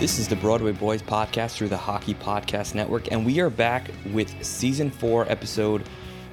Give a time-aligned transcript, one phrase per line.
[0.00, 3.90] This is the Broadway Boys podcast through the Hockey Podcast Network, and we are back
[4.14, 5.86] with season four, episode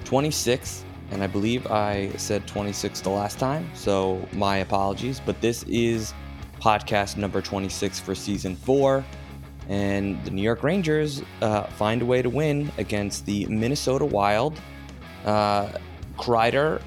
[0.05, 0.85] 26.
[1.11, 5.19] And I believe I said 26 the last time, so my apologies.
[5.19, 6.13] But this is
[6.61, 9.03] podcast number 26 for season four.
[9.67, 14.57] And the New York Rangers uh, find a way to win against the Minnesota Wild.
[15.25, 15.73] Uh,
[16.17, 16.81] Kreider,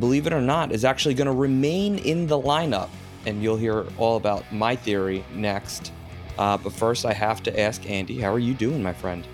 [0.00, 2.88] believe it or not, is actually going to remain in the lineup.
[3.26, 5.92] And you'll hear all about my theory next.
[6.38, 9.26] Uh, but first, I have to ask Andy, how are you doing, my friend?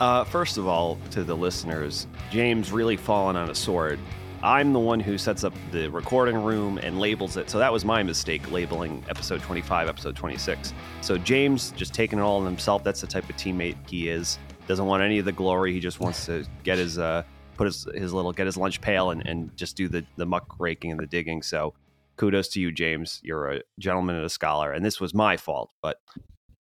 [0.00, 3.98] Uh, first of all, to the listeners, James really fallen on a sword.
[4.42, 7.84] I'm the one who sets up the recording room and labels it, so that was
[7.84, 10.72] my mistake labeling episode 25, episode 26.
[11.02, 12.82] So James just taking it all on himself.
[12.82, 14.38] That's the type of teammate he is.
[14.66, 15.74] Doesn't want any of the glory.
[15.74, 17.24] He just wants to get his uh,
[17.58, 20.58] put his, his little get his lunch pail and, and just do the the muck
[20.58, 21.42] raking and the digging.
[21.42, 21.74] So
[22.16, 23.20] kudos to you, James.
[23.22, 25.70] You're a gentleman and a scholar, and this was my fault.
[25.82, 25.98] But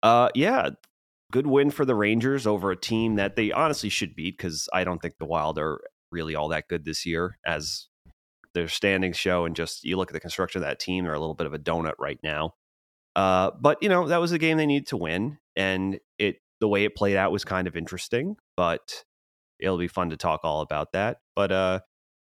[0.02, 0.70] uh, yeah,
[1.32, 4.84] good win for the Rangers over a team that they honestly should beat because I
[4.84, 7.88] don't think the Wild are really all that good this year as
[8.54, 9.44] their standings show.
[9.44, 11.54] And just you look at the construction of that team, they're a little bit of
[11.54, 12.54] a donut right now.
[13.16, 16.68] Uh, but you know that was a game they needed to win, and it the
[16.68, 18.36] way it played out was kind of interesting.
[18.56, 19.04] But
[19.58, 21.18] it'll be fun to talk all about that.
[21.34, 21.80] But uh,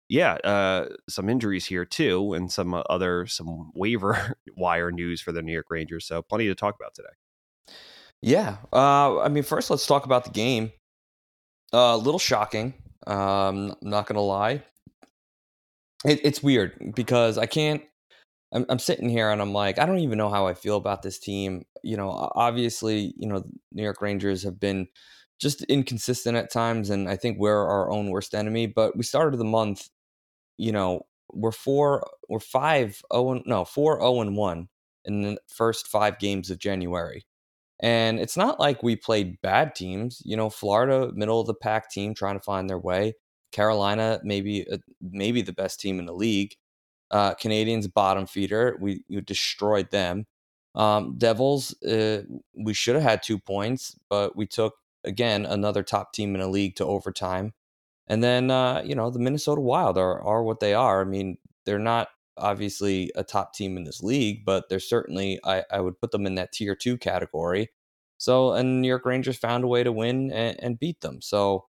[0.09, 5.43] yeah, uh, some injuries here too, and some other some waiver wire news for the
[5.43, 6.07] New York Rangers.
[6.07, 7.11] So plenty to talk about today.
[8.23, 8.59] Yeah.
[8.73, 10.73] Uh, I mean, first, let's talk about the game.
[11.73, 12.75] Uh, a little shocking.
[13.07, 14.63] Um, I'm not to lie.
[16.05, 17.83] It, it's weird because I can't.
[18.53, 21.03] I'm, I'm sitting here and I'm like, I don't even know how I feel about
[21.03, 21.65] this team.
[21.83, 24.89] You know, obviously, you know, New York Rangers have been
[25.41, 28.67] just inconsistent at times, and I think we're our own worst enemy.
[28.67, 29.89] But we started the month,
[30.59, 34.69] you know, we're four, we're five, oh, no, four, oh, and one
[35.05, 37.25] in the first five games of January.
[37.83, 40.23] And it's not like we played bad teams.
[40.25, 43.15] You know, Florida, middle of the pack team trying to find their way.
[43.53, 46.55] Carolina, maybe uh, maybe the best team in the league.
[47.11, 48.77] Uh, Canadiens, bottom feeder.
[48.81, 50.27] We, we destroyed them.
[50.77, 52.23] Um, Devils, uh,
[52.55, 56.49] we should have had two points, but we took, again, another top team in the
[56.49, 57.53] league to overtime.
[58.07, 61.01] And then, uh, you know, the Minnesota Wild are, are what they are.
[61.01, 62.09] I mean, they're not
[62.41, 66.27] obviously a top team in this league, but they're certainly I, I would put them
[66.27, 67.71] in that tier two category.
[68.19, 71.23] So and New York Rangers found a way to win and, and beat them.
[71.23, 71.67] So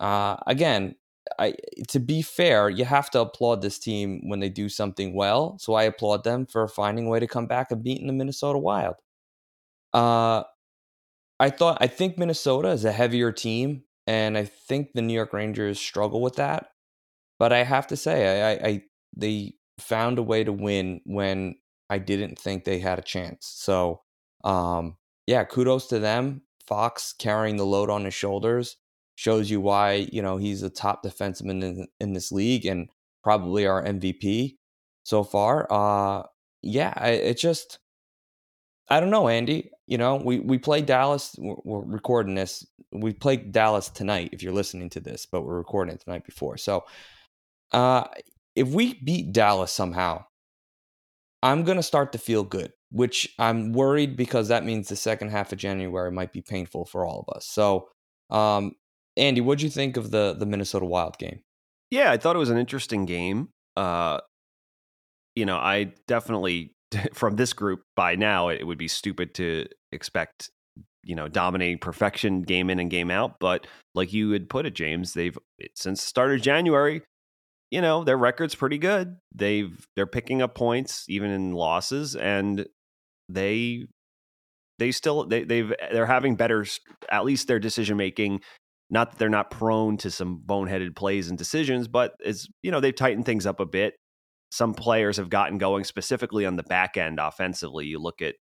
[0.00, 0.96] uh, again,
[1.38, 1.54] I
[1.88, 5.58] to be fair, you have to applaud this team when they do something well.
[5.58, 8.58] So I applaud them for finding a way to come back and beating the Minnesota
[8.58, 8.96] Wild.
[9.92, 10.44] Uh,
[11.38, 15.32] I thought I think Minnesota is a heavier team, and I think the New York
[15.32, 16.68] Rangers struggle with that.
[17.38, 18.82] But I have to say, I, I
[19.16, 21.56] they found a way to win when
[21.88, 23.52] I didn't think they had a chance.
[23.56, 24.02] So,
[24.44, 24.96] um,
[25.26, 26.42] yeah, kudos to them.
[26.66, 28.76] Fox carrying the load on his shoulders
[29.16, 32.88] shows you why you know he's the top defenseman in, in this league and
[33.22, 34.56] probably our MVP
[35.02, 35.66] so far.
[35.70, 36.22] Uh,
[36.62, 37.80] yeah, it just
[38.88, 39.70] I don't know, Andy.
[39.86, 41.34] You know, we we play Dallas.
[41.38, 42.66] We're, we're recording this.
[42.92, 44.30] We play Dallas tonight.
[44.32, 46.56] If you're listening to this, but we're recording it the night before.
[46.56, 46.84] So,
[47.72, 48.04] uh,
[48.56, 50.24] if we beat Dallas somehow,
[51.42, 55.30] I'm going to start to feel good, which I'm worried because that means the second
[55.30, 57.46] half of January might be painful for all of us.
[57.46, 57.88] So,
[58.30, 58.72] um,
[59.16, 61.40] Andy, what'd you think of the the Minnesota Wild game?
[61.90, 63.48] Yeah, I thought it was an interesting game.
[63.76, 64.20] uh,
[65.34, 66.74] you know, I definitely
[67.14, 70.50] from this group by now it would be stupid to expect
[71.02, 73.38] you know dominating perfection game in and game out.
[73.40, 75.38] But like you would put it, James, they've
[75.74, 77.02] since started January.
[77.70, 79.16] You know their record's pretty good.
[79.34, 82.66] They've they're picking up points even in losses, and
[83.28, 83.86] they
[84.78, 86.66] they still they, they've they're having better
[87.10, 88.40] at least their decision making.
[88.92, 92.80] Not that they're not prone to some boneheaded plays and decisions but it's you know
[92.80, 93.94] they've tightened things up a bit.
[94.50, 97.86] Some players have gotten going specifically on the back end offensively.
[97.86, 98.34] You look at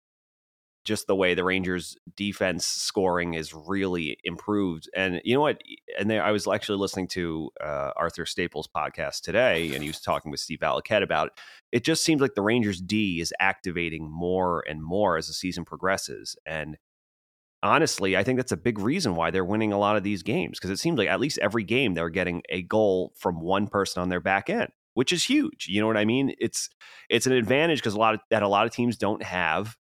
[0.90, 4.90] just the way the Rangers defense scoring is really improved.
[4.96, 5.62] And you know what?
[6.00, 10.02] And they, I was actually listening to uh, Arthur Staples podcast today, and he was
[10.02, 11.34] talking with Steve Valiquette about it.
[11.72, 11.84] it.
[11.84, 16.36] Just seems like the Rangers D is activating more and more as the season progresses.
[16.44, 16.76] And
[17.62, 20.58] honestly, I think that's a big reason why they're winning a lot of these games
[20.58, 24.02] because it seems like at least every game they're getting a goal from one person
[24.02, 25.68] on their back end which is huge.
[25.70, 26.34] You know what I mean?
[26.40, 26.70] It's
[27.10, 29.78] it's an advantage because a lot of that a lot of teams don't have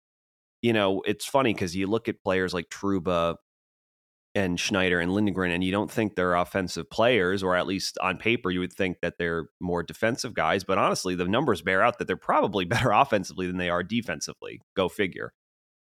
[0.66, 3.36] you know, it's funny because you look at players like Trouba
[4.34, 8.18] and Schneider and Lindgren, and you don't think they're offensive players, or at least on
[8.18, 10.64] paper, you would think that they're more defensive guys.
[10.64, 14.60] But honestly, the numbers bear out that they're probably better offensively than they are defensively.
[14.76, 15.34] Go figure.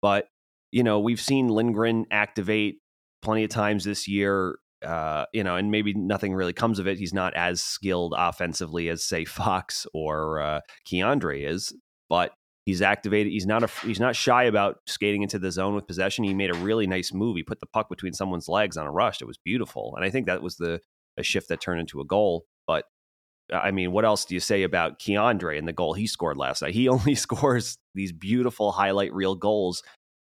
[0.01, 0.27] But,
[0.71, 2.77] you know, we've seen Lindgren activate
[3.21, 4.59] plenty of times this year.
[4.81, 6.97] Uh, you know, and maybe nothing really comes of it.
[6.97, 11.75] He's not as skilled offensively as, say, Fox or uh, K'Andre is,
[12.07, 12.31] but
[12.69, 13.33] He's activated.
[13.33, 16.23] He's not a, he's not shy about skating into the zone with possession.
[16.23, 17.35] He made a really nice move.
[17.35, 19.23] He put the puck between someone's legs on a rush.
[19.23, 20.79] It was beautiful, and I think that was the
[21.17, 22.45] a shift that turned into a goal.
[22.67, 22.85] But
[23.51, 26.37] uh, I mean, what else do you say about K'Andre and the goal he scored
[26.37, 26.75] last night?
[26.75, 29.81] He only scores these beautiful highlight reel goals,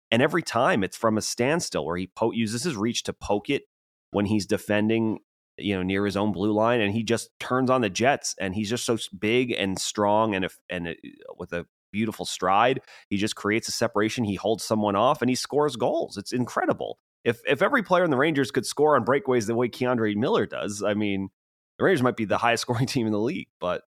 [0.09, 3.49] and every time it's from a standstill where he po- uses his reach to poke
[3.49, 3.63] it
[4.11, 5.19] when he's defending
[5.57, 8.53] you know near his own blue line and he just turns on the jets and
[8.53, 10.99] he's just so big and strong and if and it,
[11.35, 12.81] with a beautiful stride.
[13.09, 14.23] He just creates a separation.
[14.23, 16.17] He holds someone off and he scores goals.
[16.17, 16.99] It's incredible.
[17.23, 20.45] If if every player in the Rangers could score on breakaways the way K'Andre Miller
[20.45, 21.29] does, I mean,
[21.77, 23.47] the Rangers might be the highest scoring team in the league.
[23.59, 23.83] But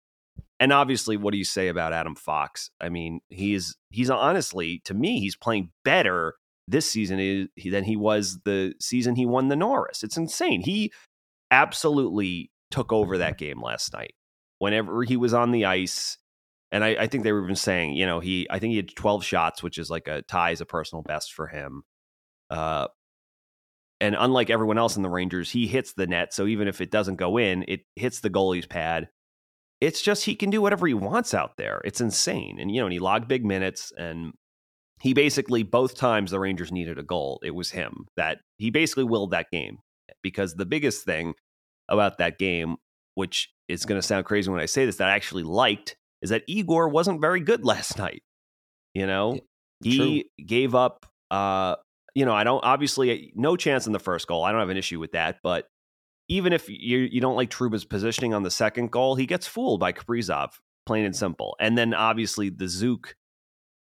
[0.58, 2.70] and obviously, what do you say about Adam Fox?
[2.80, 6.34] I mean, he's he's honestly to me, he's playing better
[6.68, 10.02] this season eh, than he was the season he won the Norris.
[10.02, 10.62] It's insane.
[10.62, 10.92] He
[11.50, 14.14] absolutely took over that game last night.
[14.58, 16.18] Whenever he was on the ice,
[16.72, 18.94] and I, I, think they were even saying, you know, he I think he had
[18.94, 21.82] 12 shots, which is like a tie is a personal best for him.
[22.50, 22.88] Uh,
[24.00, 26.34] and unlike everyone else in the Rangers, he hits the net.
[26.34, 29.08] So even if it doesn't go in, it hits the goalie's pad.
[29.80, 31.80] It's just he can do whatever he wants out there.
[31.84, 32.58] It's insane.
[32.60, 34.32] And you know, and he logged big minutes and
[35.00, 39.04] he basically both times the Rangers needed a goal, it was him that he basically
[39.04, 39.78] willed that game.
[40.22, 41.34] Because the biggest thing
[41.88, 42.76] about that game,
[43.14, 46.30] which is going to sound crazy when I say this, that I actually liked is
[46.30, 48.22] that Igor wasn't very good last night.
[48.94, 49.38] You know,
[49.82, 49.96] he
[50.38, 50.46] True.
[50.46, 51.06] gave up.
[51.30, 51.76] Uh,
[52.14, 54.42] you know, I don't obviously no chance in the first goal.
[54.42, 55.66] I don't have an issue with that, but
[56.28, 59.80] even if you you don't like Trouba's positioning on the second goal, he gets fooled
[59.80, 60.50] by Kaprizov,
[60.86, 61.56] plain and simple.
[61.60, 63.14] And then obviously the Zook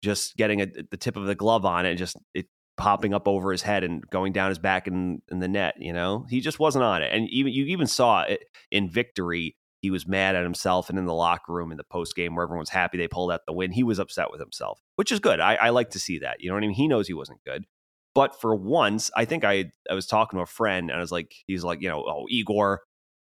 [0.02, 3.28] just getting a, the tip of the glove on it, and just it popping up
[3.28, 5.74] over his head and going down his back in, in the net.
[5.78, 7.12] You know, he just wasn't on it.
[7.12, 11.04] And even you even saw it in victory he was mad at himself and in
[11.04, 13.70] the locker room in the post game where everyone's happy they pulled out the win.
[13.70, 15.40] He was upset with himself, which is good.
[15.40, 16.40] I, I like to see that.
[16.40, 16.74] You know what I mean?
[16.74, 17.66] He knows he wasn't good.
[18.14, 21.12] But for once, I think I I was talking to a friend and I was
[21.12, 22.80] like, he's like, you know, oh, Igor,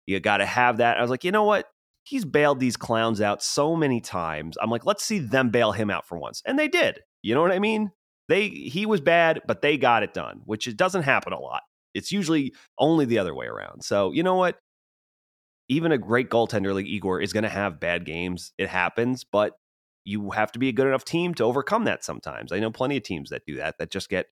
[0.07, 0.99] you got to have that.
[0.99, 1.67] I was like, you know what?
[2.03, 4.59] He's bailed these clowns out so many times.
[4.61, 6.43] I'm like, let's see them bail him out for once.
[6.45, 6.99] And they did.
[7.23, 7.93] You know what I mean?
[8.29, 11.63] They he was bad, but they got it done, which it doesn't happen a lot.
[11.95, 13.85] It's usually only the other way around.
[13.85, 14.59] So, you know what?
[15.69, 18.53] Even a great goaltender like Igor is going to have bad games.
[18.59, 19.55] It happens, but
[20.05, 22.53] you have to be a good enough team to overcome that sometimes.
[22.53, 24.27] I know plenty of teams that do that, that just get,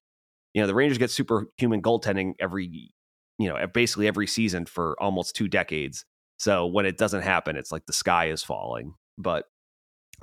[0.53, 2.91] you know, the Rangers get superhuman goaltending every,
[3.37, 6.05] you know, basically every season for almost two decades.
[6.37, 8.95] So when it doesn't happen, it's like the sky is falling.
[9.19, 9.45] But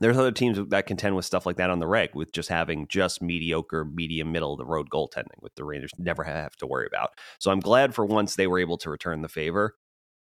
[0.00, 2.88] there's other teams that contend with stuff like that on the reg, with just having
[2.88, 6.87] just mediocre, medium, middle of the road goaltending, with the Rangers never have to worry
[6.87, 7.11] about.
[7.38, 9.76] So I'm glad for once they were able to return the favor.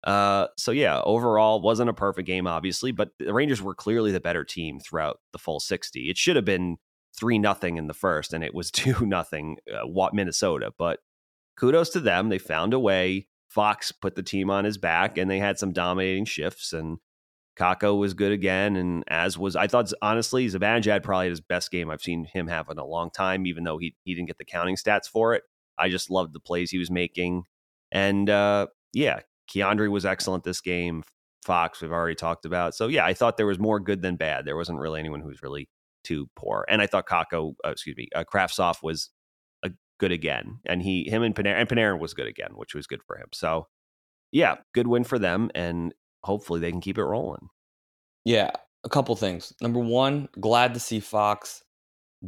[0.04, 4.20] Uh, so yeah, overall wasn't a perfect game, obviously, but the Rangers were clearly the
[4.20, 6.11] better team throughout the full 60.
[6.11, 6.76] It should have been
[7.18, 10.73] three nothing in the first, and it was two nothing uh, Minnesota.
[10.76, 11.00] But
[11.56, 13.28] kudos to them; they found a way.
[13.49, 16.73] Fox put the team on his back, and they had some dominating shifts.
[16.73, 16.99] And
[17.56, 19.90] Kakko was good again, and as was I thought.
[20.02, 23.46] Honestly, Zibanejad probably his best game I've seen him have in a long time.
[23.46, 25.44] Even though he he didn't get the counting stats for it,
[25.78, 27.44] I just loved the plays he was making.
[27.92, 29.20] And uh, yeah,
[29.52, 31.02] K'Andre was excellent this game.
[31.44, 32.74] Fox, we've already talked about.
[32.74, 34.44] So yeah, I thought there was more good than bad.
[34.44, 35.68] There wasn't really anyone who was really
[36.02, 36.64] too poor.
[36.68, 39.10] And I thought Kakko, uh, excuse me, uh, Kravtsov was
[39.62, 42.86] a good again, and he, him, and Panarin, and Panarin was good again, which was
[42.86, 43.28] good for him.
[43.32, 43.66] So
[44.32, 47.48] yeah, good win for them, and hopefully they can keep it rolling.
[48.24, 48.50] Yeah,
[48.84, 49.52] a couple things.
[49.60, 51.62] Number one, glad to see Fox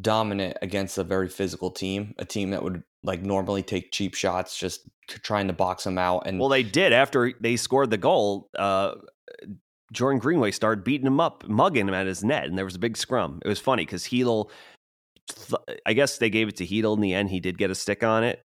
[0.00, 4.58] dominant against a very physical team, a team that would like normally take cheap shots,
[4.58, 6.26] just trying to box them out.
[6.26, 8.48] And Well, they did after they scored the goal.
[8.58, 8.96] Uh,
[9.92, 12.80] Jordan Greenway started beating him up, mugging him at his net, and there was a
[12.80, 13.40] big scrum.
[13.44, 14.50] It was funny because Heedle,
[15.86, 17.30] I guess they gave it to Heedle in the end.
[17.30, 18.42] He did get a stick on it,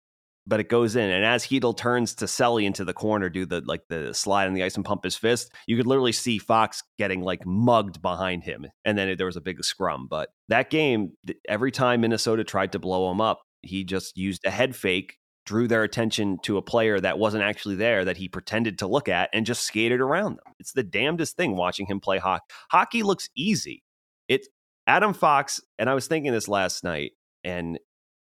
[0.47, 1.09] but it goes in.
[1.11, 4.55] And as Heedle turns to Selly into the corner, do the like the slide on
[4.55, 8.43] the ice and pump his fist, you could literally see Fox getting like mugged behind
[8.43, 8.65] him.
[8.83, 10.07] And then there was a big scrum.
[10.09, 11.11] But that game,
[11.47, 15.67] every time Minnesota tried to blow him up, he just used a head fake, drew
[15.67, 19.29] their attention to a player that wasn't actually there that he pretended to look at
[19.33, 20.53] and just skated around them.
[20.59, 22.45] It's the damnedest thing watching him play hockey.
[22.69, 23.83] Hockey looks easy.
[24.27, 24.47] It's
[24.87, 27.11] Adam Fox, and I was thinking this last night,
[27.43, 27.79] and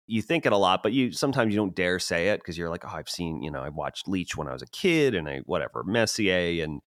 [0.07, 2.71] you think it a lot, but you sometimes you don't dare say it because you're
[2.71, 5.29] like, oh, I've seen, you know, I watched Leetch when I was a kid, and
[5.29, 6.81] I whatever Messier and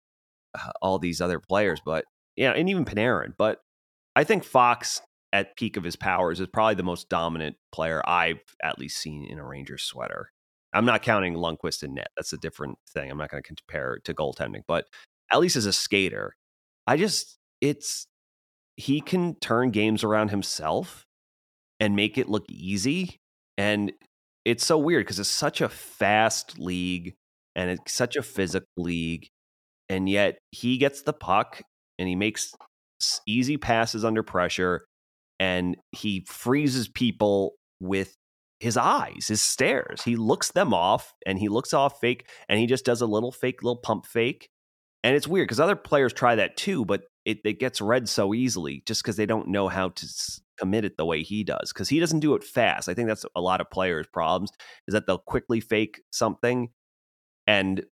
[0.56, 3.34] uh, all these other players, but yeah, and even Panarin.
[3.38, 3.60] But
[4.16, 5.02] I think Fox
[5.34, 9.26] at peak of his powers is probably the most dominant player I've at least seen
[9.26, 10.32] in a Ranger sweater.
[10.74, 12.10] I'm not counting Lundqvist and net.
[12.16, 13.10] That's a different thing.
[13.12, 14.86] I'm not going to compare to goaltending, but
[15.32, 16.36] at least as a skater,
[16.86, 18.08] I just it's
[18.76, 21.06] he can turn games around himself
[21.80, 23.20] and make it look easy.
[23.58, 23.92] And
[24.46, 27.16] it's so weird because it's such a fast league
[27.56, 29.28] and it's such a physical league.
[29.90, 31.62] And yet he gets the puck
[31.98, 32.52] and he makes
[33.28, 34.86] easy passes under pressure
[35.40, 38.16] and he freezes people with
[38.60, 40.04] his eyes, his stares.
[40.04, 43.32] He looks them off and he looks off fake and he just does a little
[43.32, 44.50] fake, little pump fake.
[45.04, 48.34] And it's weird because other players try that too, but it, it gets read so
[48.34, 50.08] easily just because they don't know how to
[50.58, 51.74] commit it the way he does.
[51.74, 52.88] Because he doesn't do it fast.
[52.88, 54.52] I think that's a lot of players' problems
[54.88, 56.70] is that they'll quickly fake something
[57.48, 57.84] and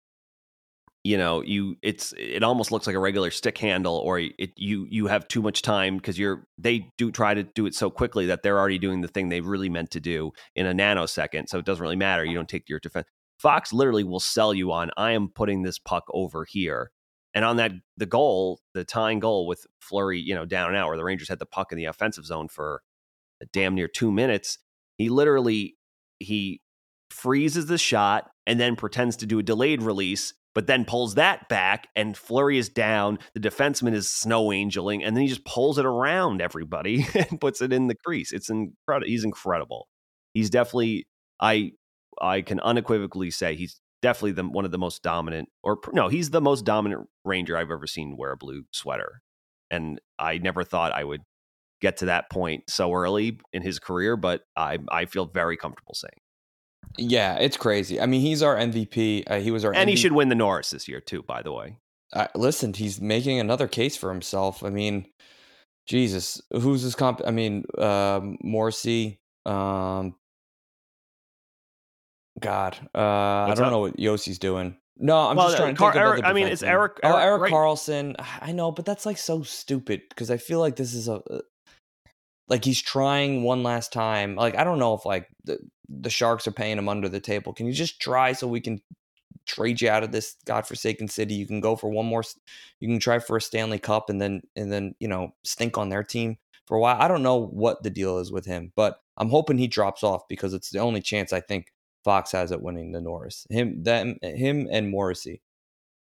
[1.02, 4.87] you know you it's it almost looks like a regular stick handle or it you
[4.90, 8.26] you have too much time because you're they do try to do it so quickly
[8.26, 11.59] that they're already doing the thing they really meant to do in a nanosecond so
[11.59, 13.07] it doesn't really matter you don't take your defense
[13.38, 16.90] fox literally will sell you on i am putting this puck over here
[17.33, 20.88] and on that the goal the tying goal with Fleury you know down and out
[20.88, 22.83] where the rangers had the puck in the offensive zone for
[23.54, 24.59] damn near two minutes
[24.99, 25.76] he literally
[26.19, 26.61] he
[27.11, 31.49] freezes the shot and then pretends to do a delayed release but then pulls that
[31.49, 33.19] back and Fleury is down.
[33.35, 37.61] The defenseman is snow angeling, and then he just pulls it around everybody and puts
[37.61, 38.33] it in the crease.
[38.33, 39.07] It's incredible.
[39.07, 39.88] He's incredible.
[40.35, 41.07] He's definitely
[41.40, 41.73] I
[42.21, 46.30] I can unequivocally say he's definitely the one of the most dominant or no, he's
[46.30, 49.23] the most dominant ranger I've ever seen wear a blue sweater.
[49.71, 51.23] And I never thought I would
[51.80, 55.95] get to that point so early in his career, but I I feel very comfortable
[55.95, 56.21] saying.
[56.99, 58.01] Yeah, it's crazy.
[58.01, 59.25] I mean, he's our MVP.
[59.27, 61.53] Uh, he was our And he should win the Norris this year too, by the
[61.53, 61.77] way.
[62.13, 64.65] uh, listen, he's making another case for himself.
[64.65, 65.07] I mean,
[65.87, 67.21] Jesus, who's his comp?
[67.27, 69.21] I mean, um, Morrissey.
[69.47, 70.15] Um,
[72.41, 73.73] God, uh, I don't up?
[73.73, 74.77] know what Josi's doing.
[74.97, 76.67] No, I'm Well, just trying to Car- think of Eric- I mean, it's defensemen.
[76.69, 77.53] Eric- Oh, Eric- Eric right.
[77.53, 78.15] Karlsson.
[78.41, 81.41] I know, but that's like so stupid because I feel like this is a uh,
[82.50, 84.35] like he's trying one last time.
[84.35, 87.52] Like I don't know if like the the Sharks are paying him under the table.
[87.54, 88.80] Can you just try so we can
[89.47, 91.35] trade you out of this godforsaken city?
[91.35, 92.25] You can go for one more.
[92.80, 95.88] You can try for a Stanley Cup and then and then you know stink on
[95.88, 97.00] their team for a while.
[97.00, 100.23] I don't know what the deal is with him, but I'm hoping he drops off
[100.28, 101.73] because it's the only chance I think
[102.04, 103.47] Fox has at winning the Norris.
[103.50, 105.42] Him, them, him, and Morrissey.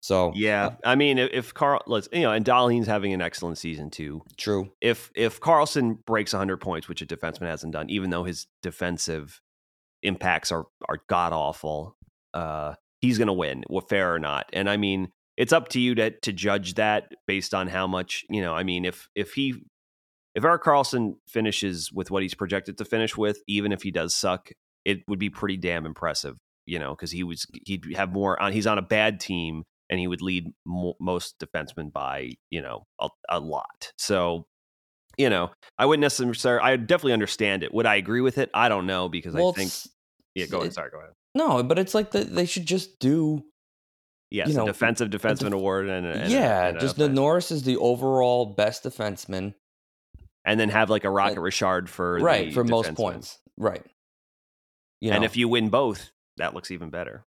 [0.00, 3.58] So Yeah, uh, I mean, if Carl, let's you know, and Dahlin's having an excellent
[3.58, 4.22] season too.
[4.36, 4.70] true.
[4.80, 9.40] If if Karlsson breaks 100 points, which a defenseman hasn't done, even though his defensive
[10.02, 11.96] impacts are are god awful,
[12.34, 14.48] uh, he's going to win, fair or not.
[14.52, 18.24] And I mean, it's up to you to to judge that based on how much
[18.30, 18.54] you know.
[18.54, 19.54] I mean, if if he
[20.34, 24.14] if Eric Karlsson finishes with what he's projected to finish with, even if he does
[24.14, 24.50] suck,
[24.84, 26.36] it would be pretty damn impressive.
[26.66, 28.52] You know, because he was he'd have more on.
[28.52, 32.86] He's on a bad team and he would lead mo- most defensemen by you know
[33.00, 33.92] a, a lot.
[33.98, 34.46] So
[35.18, 36.62] you know, I wouldn't necessarily.
[36.62, 37.72] I definitely understand it.
[37.72, 38.50] Would I agree with it?
[38.52, 39.72] I don't know because Well, I think.
[40.34, 40.72] Yeah, go ahead.
[40.72, 41.12] it- Sorry, go ahead.
[41.34, 43.44] No, but it's like the, they should just do.
[44.30, 47.50] Yes, you a know, defensive defenseman def- award and, and yeah, and just the Norris
[47.52, 49.54] is the overall best defenseman,
[50.44, 53.84] and then have like a Rocket Richard for right the for most points, right?
[55.00, 57.24] You and if you win both, that looks even better.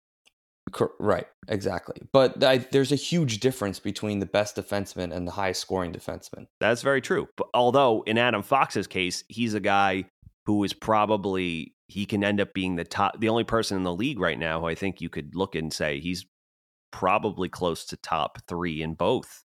[1.00, 2.02] Right, exactly.
[2.12, 6.48] But I, there's a huge difference between the best defenseman and the highest scoring defenseman.
[6.60, 7.28] That's very true.
[7.38, 10.06] But although in Adam Fox's case, he's a guy
[10.46, 13.94] who is probably he can end up being the top, the only person in the
[13.94, 16.26] league right now who I think you could look and say he's
[16.92, 19.44] probably close to top three in both.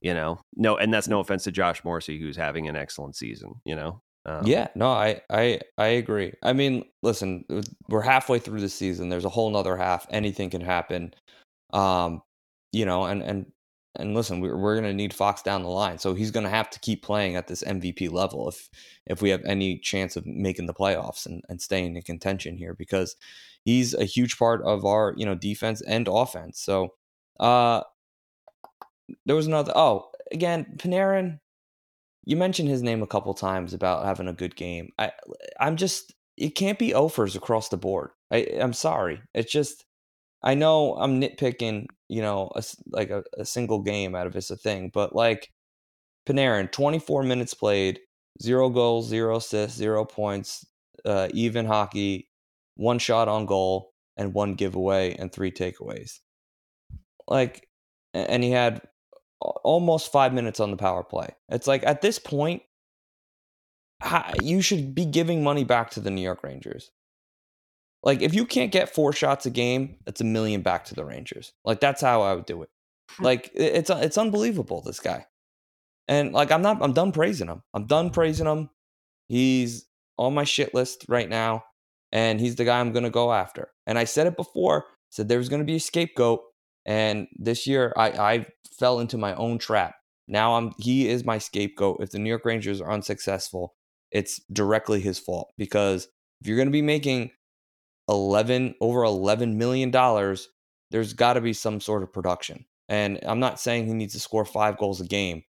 [0.00, 1.20] You know, no, and that's no mm.
[1.20, 3.56] offense to Josh Morrissey, who's having an excellent season.
[3.66, 6.34] You know, um, yeah, no, I, I, I agree.
[6.42, 7.44] I mean, listen,
[7.88, 9.08] we're halfway through the season.
[9.08, 10.06] There's a whole nother half.
[10.10, 11.14] Anything can happen.
[11.72, 12.22] Um,
[12.72, 13.46] you know, and and
[13.96, 16.80] and listen, we're we're gonna need Fox down the line, so he's gonna have to
[16.80, 18.68] keep playing at this MVP level if
[19.06, 22.74] if we have any chance of making the playoffs and, and staying in contention here
[22.74, 23.16] because
[23.64, 26.60] he's a huge part of our you know defense and offense.
[26.60, 26.94] So,
[27.40, 27.82] uh,
[29.26, 29.72] there was another.
[29.74, 31.40] Oh, again, Panarin.
[32.24, 34.90] You mentioned his name a couple times about having a good game.
[34.98, 35.12] I,
[35.58, 36.14] I'm just.
[36.36, 38.10] It can't be offers across the board.
[38.30, 39.20] I, I'm sorry.
[39.34, 39.84] It's just.
[40.42, 41.86] I know I'm nitpicking.
[42.08, 45.50] You know, a, like a, a single game out of it's a thing, but like
[46.26, 48.00] Panarin, 24 minutes played,
[48.42, 50.66] zero goals, zero assists, zero points,
[51.04, 52.28] uh, even hockey,
[52.76, 56.18] one shot on goal, and one giveaway and three takeaways.
[57.26, 57.68] Like,
[58.12, 58.82] and he had
[59.40, 61.28] almost five minutes on the power play.
[61.48, 62.62] It's like at this point,
[64.42, 66.90] you should be giving money back to the New York Rangers.
[68.02, 71.04] Like if you can't get four shots a game, that's a million back to the
[71.04, 71.52] Rangers.
[71.64, 72.70] Like that's how I would do it.
[73.16, 73.24] Hmm.
[73.24, 75.26] like it's it's unbelievable this guy.
[76.08, 77.62] And like I'm not I'm done praising him.
[77.74, 78.70] I'm done praising him.
[79.28, 81.64] He's on my shit list right now
[82.12, 83.70] and he's the guy I'm going to go after.
[83.86, 86.42] And I said it before, said there was going to be a scapegoat
[86.86, 88.46] and this year I I
[88.78, 89.94] fell into my own trap.
[90.28, 91.98] Now I'm he is my scapegoat.
[92.00, 93.74] If the New York Rangers are unsuccessful,
[94.10, 96.08] it's directly his fault because
[96.40, 97.30] if you're going to be making
[98.08, 100.48] 11 over 11 million dollars,
[100.90, 102.64] there's got to be some sort of production.
[102.88, 105.44] And I'm not saying he needs to score 5 goals a game.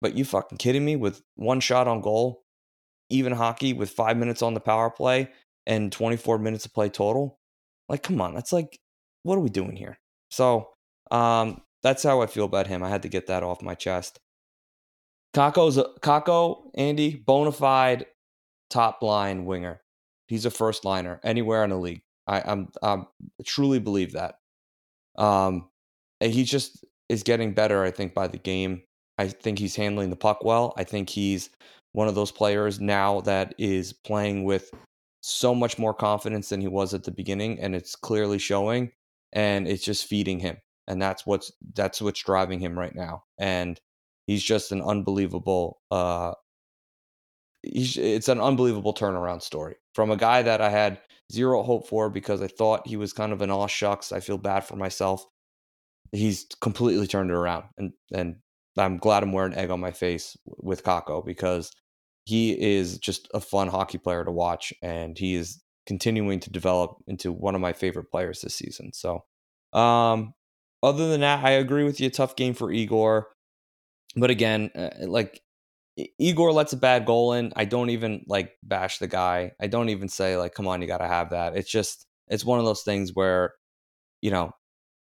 [0.00, 2.44] But you fucking kidding me with one shot on goal,
[3.10, 5.30] even hockey with 5 minutes on the power play
[5.66, 7.38] and 24 minutes of play total?
[7.88, 8.78] Like come on, that's like
[9.22, 9.98] what are we doing here?
[10.34, 10.70] So,
[11.10, 12.82] um that's how I feel about him.
[12.82, 14.18] I had to get that off my chest.
[15.36, 18.06] Kakko's a, Kakko, Andy, bona fide
[18.70, 19.82] top line winger.
[20.26, 22.00] He's a first liner anywhere in the league.
[22.26, 23.06] I, I'm, I'm
[23.44, 24.36] truly believe that.
[25.16, 25.68] Um,
[26.20, 27.84] he just is getting better.
[27.84, 28.82] I think by the game.
[29.18, 30.72] I think he's handling the puck well.
[30.78, 31.50] I think he's
[31.92, 34.70] one of those players now that is playing with
[35.20, 38.90] so much more confidence than he was at the beginning, and it's clearly showing.
[39.34, 43.24] And it's just feeding him, and that's what's that's what's driving him right now.
[43.38, 43.80] And
[44.26, 46.32] he's just an unbelievable uh,
[47.64, 51.00] it's an unbelievable turnaround story from a guy that I had
[51.32, 54.12] zero hope for because I thought he was kind of an all shucks.
[54.12, 55.24] I feel bad for myself.
[56.12, 58.36] He's completely turned it around, and and
[58.76, 61.72] I'm glad I'm wearing egg on my face with Kakko because
[62.24, 66.96] he is just a fun hockey player to watch, and he is continuing to develop
[67.06, 68.92] into one of my favorite players this season.
[68.92, 69.24] So,
[69.72, 70.34] um,
[70.82, 72.10] other than that, I agree with you.
[72.10, 73.28] Tough game for Igor,
[74.16, 75.40] but again, uh, like
[76.18, 77.52] Igor lets a bad goal in.
[77.56, 79.52] I don't even like bash the guy.
[79.60, 82.44] I don't even say like, "Come on, you got to have that." It's just it's
[82.44, 83.54] one of those things where,
[84.22, 84.52] you know,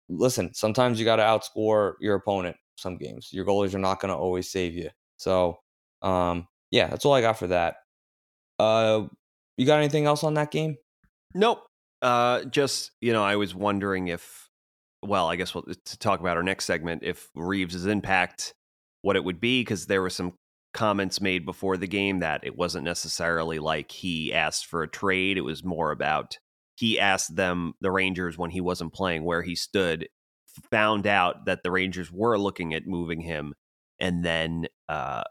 [0.09, 0.55] listen.
[0.55, 2.57] Sometimes you got to outscore your opponent.
[2.77, 4.91] Some games, your goalies are not going to always save you.
[5.17, 5.59] So,
[6.03, 7.77] um, yeah, that's all I got for that.
[8.59, 9.05] Uh,
[9.57, 10.77] you got anything else on that game?
[11.35, 11.67] Nope.
[12.01, 14.49] Uh, just you know, I was wondering if,
[15.03, 18.55] well, I guess we'll to talk about our next segment if Reaves' impact,
[19.03, 20.35] what it would be, because there were some
[20.75, 25.37] comments made before the game that it wasn't necessarily like he asked for a trade.
[25.37, 26.39] It was more about
[26.77, 30.09] he asked them, the Rangers, when he wasn't playing, where he stood,
[30.71, 33.55] found out that the Rangers were looking at moving him,
[34.01, 35.23] and then uh,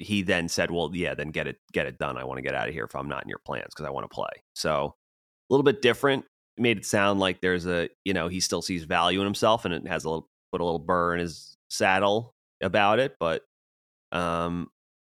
[0.00, 2.16] he then said, "Well, yeah, then get it get it done.
[2.16, 3.90] I want to get out of here if I'm not in your plans because I
[3.90, 4.94] want to play." So
[5.48, 6.24] a little bit different.
[6.56, 9.64] It made it sound like there's a you know he still sees value in himself
[9.64, 13.42] and it has a little put a little burr in his saddle about it, but
[14.12, 14.68] um,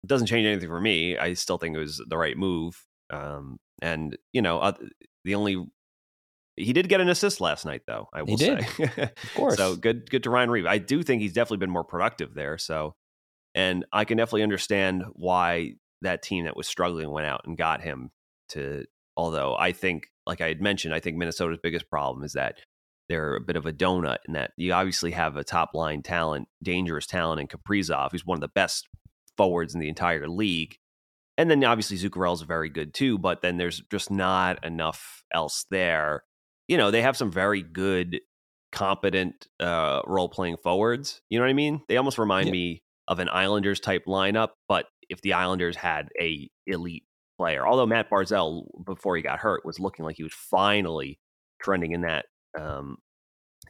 [0.03, 1.17] it doesn't change anything for me.
[1.17, 2.81] I still think it was the right move.
[3.09, 4.73] Um, and you know, uh,
[5.23, 5.65] the only
[6.57, 8.07] he did get an assist last night, though.
[8.13, 8.65] I will say,
[8.97, 9.57] of course.
[9.57, 10.65] so good, good to Ryan Reave.
[10.65, 12.57] I do think he's definitely been more productive there.
[12.57, 12.95] So,
[13.55, 15.71] and I can definitely understand why
[16.03, 18.11] that team that was struggling went out and got him
[18.49, 18.85] to.
[19.17, 22.57] Although I think, like I had mentioned, I think Minnesota's biggest problem is that
[23.07, 26.47] they're a bit of a donut in that you obviously have a top line talent,
[26.61, 28.87] dangerous talent in Kaprizov, who's one of the best
[29.37, 30.75] forwards in the entire league.
[31.37, 36.23] And then obviously Zuccarello's very good too, but then there's just not enough else there.
[36.67, 38.19] you know, they have some very good,
[38.71, 41.21] competent uh, role playing forwards.
[41.29, 41.81] You know what I mean?
[41.87, 42.51] They almost remind Yeah.
[42.53, 47.03] me of an Islanders type lineup, but if the Islanders had a elite
[47.37, 51.19] player, although Matt Barzal before he got hurt was looking like he was finally
[51.61, 52.25] trending in that
[52.59, 52.97] um,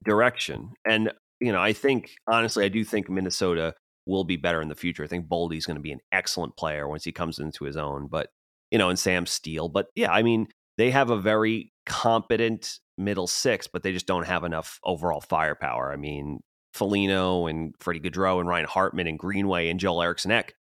[0.04, 0.72] direction.
[0.88, 3.74] And you know, I think honestly, I do think Minnesota
[4.06, 5.04] will be better in the future.
[5.04, 8.08] I think Boldy's going to be an excellent player once he comes into his own.
[8.08, 8.30] But
[8.72, 9.70] you know, and Sam Steel.
[9.70, 14.26] But yeah, I mean, they have a very competent middle six, but they just don't
[14.26, 15.92] have enough overall firepower.
[15.92, 16.40] I mean,
[16.76, 20.54] Foligno and Freddie Gaudreau and Ryan Hartman and Greenway and Joel Eriksson Ek,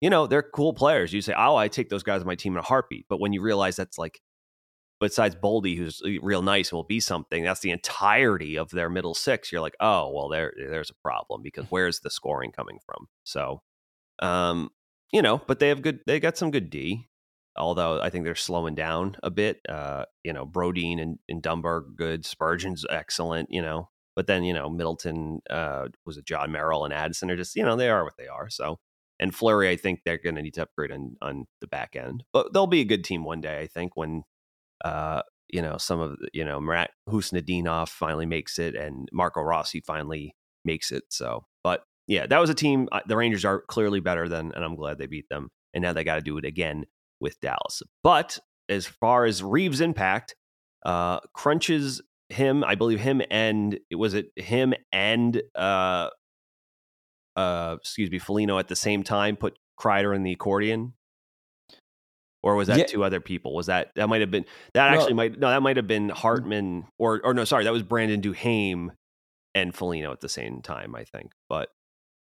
[0.00, 1.12] you know, they're cool players.
[1.12, 3.06] You say, oh, I take those guys on my team in a heartbeat.
[3.08, 4.20] But when you realize that's like,
[4.98, 8.90] besides Boldy, who's uh, real nice and will be something, that's the entirety of their
[8.90, 9.52] middle six.
[9.52, 13.06] You're like, oh, well, there, there's a problem because where's the scoring coming from?
[13.22, 13.62] So,
[14.20, 14.70] um,
[15.12, 17.06] you know, but they have good, they got some good D.
[17.56, 19.58] Although I think they're slowing down a bit.
[19.68, 23.48] Uh, you know, Brodin and, and Dumba good, Spurgeon's excellent.
[23.50, 27.36] You know, but then you know Middleton uh, was it John Merrill and Addison are
[27.36, 28.48] just you know they are what they are.
[28.48, 28.78] So
[29.18, 32.24] and Fleury, I think they're going to need to upgrade on on the back end,
[32.32, 33.60] but they'll be a good team one day.
[33.60, 34.22] I think when
[34.84, 39.80] uh, you know some of you know Marat Khusnutdinov finally makes it and Marco Rossi
[39.80, 41.04] finally makes it.
[41.10, 42.88] So, but yeah, that was a team.
[42.92, 45.50] uh, The Rangers are clearly better than, and I'm glad they beat them.
[45.72, 46.84] And now they got to do it again
[47.20, 47.82] with Dallas.
[48.02, 50.34] But as far as Reaves' impact,
[50.84, 52.00] uh, crunches
[52.32, 56.08] him, I believe him and was it him and uh,
[57.36, 60.94] uh, excuse me, Foligno at the same time put Kreider in the accordion,
[62.42, 62.84] or was that Yeah.
[62.86, 63.54] two other people?
[63.54, 64.96] Was that that might have been that No.
[64.98, 68.20] actually might no that might have been Hartman or or no sorry that was Brandon
[68.20, 68.90] Duhaime
[69.54, 71.70] and Foligno at the same time I think, but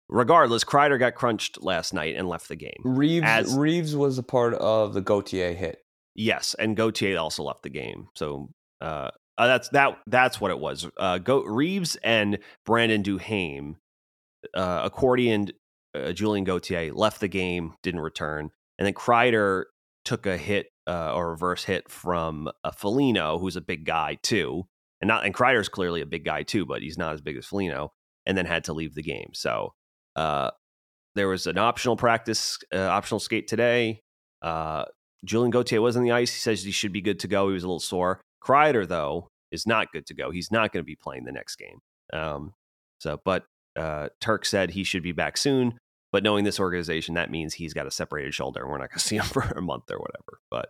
[0.10, 2.82] regardless, Kreider got crunched last night and left the game.
[2.84, 5.80] Reaves As- Reaves was a part of the Gauthier hit.
[6.16, 8.08] Yes, and Gauthier also left the game.
[8.16, 8.50] So
[8.82, 9.98] uh, uh, that's that.
[10.08, 10.88] That's what it was.
[10.98, 13.76] Uh, Go Reaves and Brandon Duhaime,
[14.54, 15.50] uh, accordion
[15.94, 19.66] uh, Julien Gauthier left the game, didn't return, and then Kreider
[20.06, 24.64] took a hit uh, or reverse hit from a Foligno, who's a big guy too,
[25.02, 27.46] and not and Kreider's clearly a big guy too, but he's not as big as
[27.46, 27.92] Foligno,
[28.26, 29.32] and then had to leave the game.
[29.34, 29.74] So
[30.16, 30.52] uh,
[31.16, 34.02] there was an optional practice, uh, optional skate today.
[34.42, 34.86] Uh,
[35.26, 36.34] Julien Gauthier was on the ice.
[36.34, 37.48] He says he should be good to go.
[37.48, 38.22] He was a little sore.
[38.48, 40.32] Kreider, though, is not good to go.
[40.32, 41.80] He's not going to be playing the next game.
[42.14, 42.54] Um,
[43.00, 43.46] so, but
[43.78, 45.78] uh, Turk said he should be back soon.
[46.14, 49.00] But knowing this organization, that means he's got a separated shoulder, and we're not going
[49.00, 50.40] to see him for a month or whatever.
[50.50, 50.70] But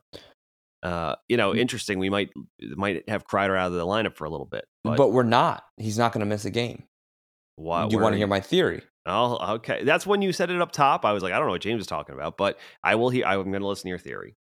[0.83, 1.99] uh, you know, interesting.
[1.99, 4.65] We might might have Kreider out of the lineup for a little bit.
[4.83, 5.63] But, But, we're not.
[5.77, 6.83] He's not going to miss a game.
[7.55, 8.81] why, you want to hear my theory?
[9.05, 9.83] Oh, okay.
[9.83, 11.05] That's when you said it up top.
[11.05, 13.25] I was like, I don't know what James is talking about, but I will hear.
[13.25, 14.35] I'm going to listen to your theory.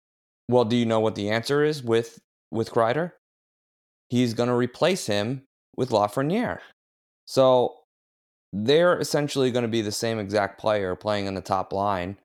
[0.49, 2.19] Well, do you know what the answer is with
[2.51, 3.13] with Kreider?
[4.13, 5.45] He's going to replace him
[5.75, 6.59] with Lafreniere.
[7.25, 7.77] So
[8.53, 12.19] they're essentially going to be the same exact player playing in the top line.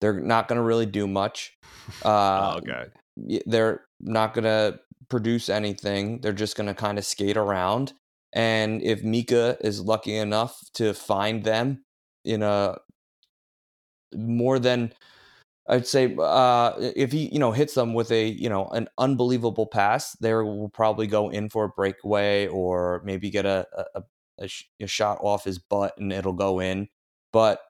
[0.00, 1.54] They're not going to really do much.
[2.04, 3.40] Uh, oh, okay.
[3.46, 6.20] they're not going to produce anything.
[6.20, 7.94] They're just going to kind of skate around.
[8.34, 11.82] And if Mika is lucky enough to find them
[12.26, 12.76] in a
[14.14, 14.92] more than
[15.68, 19.66] I'd say, uh, if he you know hits them with a you know an unbelievable
[19.66, 24.02] pass, they will probably go in for a breakaway or maybe get a a,
[24.40, 24.48] a,
[24.80, 26.88] a shot off his butt and it'll go in.
[27.32, 27.60] But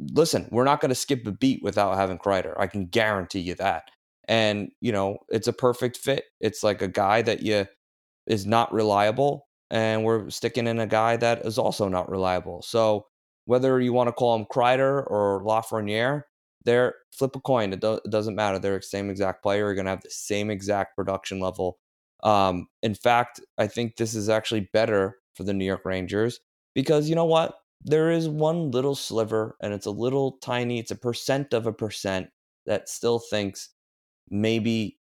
[0.00, 2.54] listen, we're not going to skip a beat without having Kreider.
[2.58, 3.84] I can guarantee you that.
[4.28, 6.24] And you know, it's a perfect fit.
[6.40, 7.66] It's like a guy that you
[8.26, 12.62] is not reliable, and we're sticking in a guy that is also not reliable.
[12.62, 13.06] So
[13.46, 16.22] whether you want to call him Kreider or Lafreniere,
[16.66, 17.72] they're flip a coin.
[17.72, 18.58] It, do, it doesn't matter.
[18.58, 19.66] They're the same exact player.
[19.66, 21.78] You're going to have the same exact production level.
[22.22, 26.40] Um, in fact, I think this is actually better for the New York Rangers
[26.74, 27.54] because you know what?
[27.84, 30.78] There is one little sliver, and it's a little tiny.
[30.78, 32.28] It's a percent of a percent
[32.64, 33.70] that still thinks
[34.28, 34.98] maybe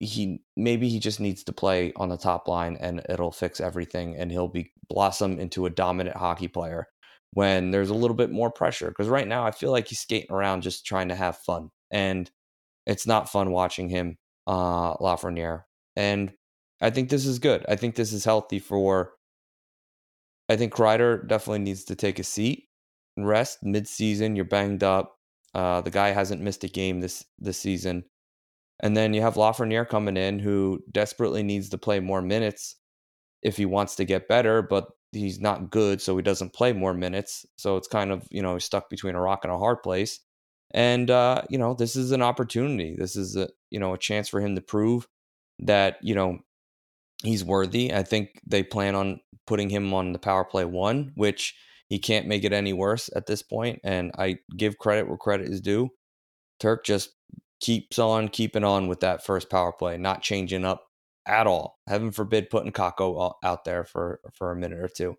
[0.00, 4.16] he maybe he just needs to play on the top line and it'll fix everything
[4.16, 6.88] and he'll be blossom into a dominant hockey player
[7.34, 10.32] when there's a little bit more pressure because right now I feel like he's skating
[10.32, 12.30] around just trying to have fun and
[12.86, 15.64] it's not fun watching him uh Lafreniere
[15.96, 16.32] and
[16.80, 17.64] I think this is good.
[17.68, 19.12] I think this is healthy for
[20.48, 22.68] I think Kreider definitely needs to take a seat
[23.16, 24.36] and rest mid-season.
[24.36, 25.16] You're banged up.
[25.54, 28.04] Uh, the guy hasn't missed a game this this season.
[28.80, 32.76] And then you have Lafreniere coming in who desperately needs to play more minutes
[33.42, 36.94] if he wants to get better, but he's not good, so he doesn't play more
[36.94, 37.46] minutes.
[37.56, 40.20] So it's kind of, you know, stuck between a rock and a hard place.
[40.72, 42.96] And uh, you know, this is an opportunity.
[42.98, 45.06] This is a, you know, a chance for him to prove
[45.60, 46.38] that, you know,
[47.22, 47.94] he's worthy.
[47.94, 51.54] I think they plan on putting him on the power play one, which
[51.88, 53.80] he can't make it any worse at this point.
[53.84, 55.90] And I give credit where credit is due.
[56.58, 57.10] Turk just
[57.60, 60.83] keeps on keeping on with that first power play, not changing up
[61.26, 61.78] at all.
[61.88, 65.16] Heaven forbid putting Kakko out there for for a minute or two.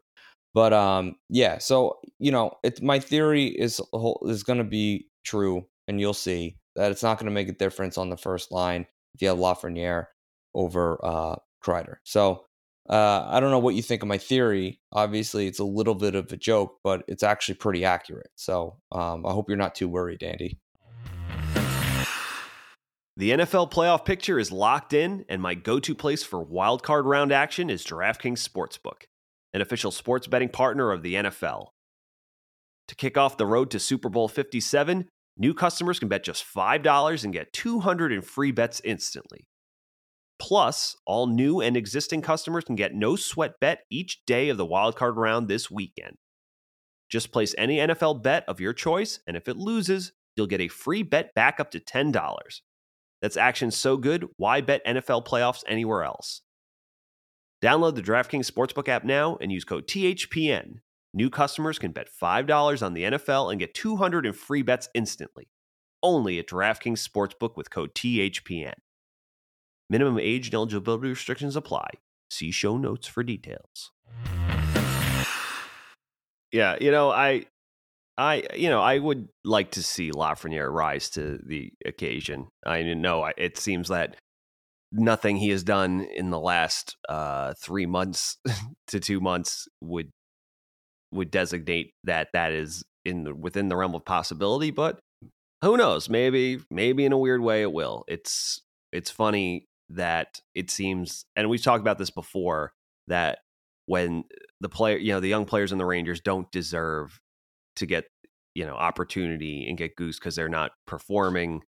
[0.53, 1.57] But um, yeah.
[1.59, 3.81] So you know, it's my theory is
[4.23, 7.53] is going to be true, and you'll see that it's not going to make a
[7.53, 10.07] difference on the first line if you have Lafreniere
[10.53, 11.95] over uh, Kreider.
[12.03, 12.45] So
[12.89, 14.79] uh, I don't know what you think of my theory.
[14.91, 18.29] Obviously, it's a little bit of a joke, but it's actually pretty accurate.
[18.35, 20.59] So um, I hope you're not too worried, Andy.
[23.17, 27.31] The NFL playoff picture is locked in, and my go to place for wildcard round
[27.31, 29.03] action is DraftKings Sportsbook,
[29.53, 31.67] an official sports betting partner of the NFL.
[32.89, 37.23] To kick off the road to Super Bowl 57, new customers can bet just $5
[37.23, 39.47] and get 200 in free bets instantly.
[40.37, 44.67] Plus, all new and existing customers can get no sweat bet each day of the
[44.67, 46.17] wildcard round this weekend.
[47.09, 50.67] Just place any NFL bet of your choice, and if it loses, you'll get a
[50.67, 52.59] free bet back up to $10.
[53.25, 56.41] That's action so good, why bet NFL playoffs anywhere else?
[57.59, 60.75] Download the DraftKings Sportsbook app now and use code THPN.
[61.11, 65.49] New customers can bet $5 on the NFL and get 200 in free bets instantly.
[66.03, 68.75] Only at DraftKings Sportsbook with code THPN.
[69.89, 71.89] Minimum age and eligibility restrictions apply.
[72.29, 73.89] See show notes for details.
[76.51, 77.47] Yeah, you know, I
[78.17, 82.47] I, you know, I would like to see Lafreniere rise to the occasion.
[82.65, 84.15] I know it seems that
[84.91, 88.37] nothing he has done in the last uh, three months
[88.87, 90.11] to two months would
[91.11, 94.71] would designate that that is in the, within the realm of possibility.
[94.71, 94.99] But
[95.61, 96.09] who knows?
[96.09, 98.03] Maybe, maybe in a weird way, it will.
[98.07, 102.73] It's it's funny that it seems, and we've talked about this before
[103.07, 103.39] that
[103.85, 104.23] when
[104.61, 107.19] the player, you know, the young players in the Rangers don't deserve
[107.75, 108.05] to get
[108.53, 111.61] you know opportunity and get goose because they're not performing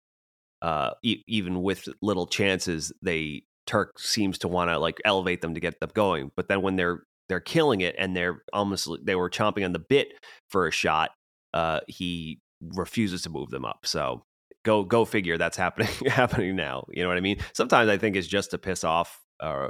[0.62, 5.54] uh e- even with little chances they turk seems to want to like elevate them
[5.54, 9.16] to get them going but then when they're they're killing it and they're almost they
[9.16, 10.10] were chomping on the bit
[10.50, 11.12] for a shot
[11.54, 14.24] uh he refuses to move them up so
[14.64, 17.38] go go figure that's happening happening now you know what i mean?
[17.54, 19.70] Sometimes i think it's just to piss off uh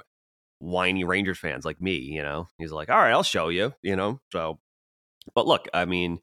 [0.59, 2.47] whiny rangers fans like me you know?
[2.57, 4.19] He's like all right i'll show you you know?
[4.31, 4.59] So
[5.33, 6.19] but look i mean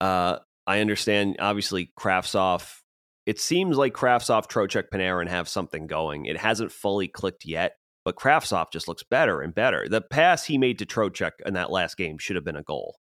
[0.00, 2.78] uh, I understand, obviously, Kravtsov.
[3.26, 6.26] It seems like Kravtsov, Trocheck, Panarin have something going.
[6.26, 9.88] It hasn't fully clicked yet, but Kravtsov just looks better and better.
[9.88, 12.96] The pass he made to Trocheck in that last game should have been a goal.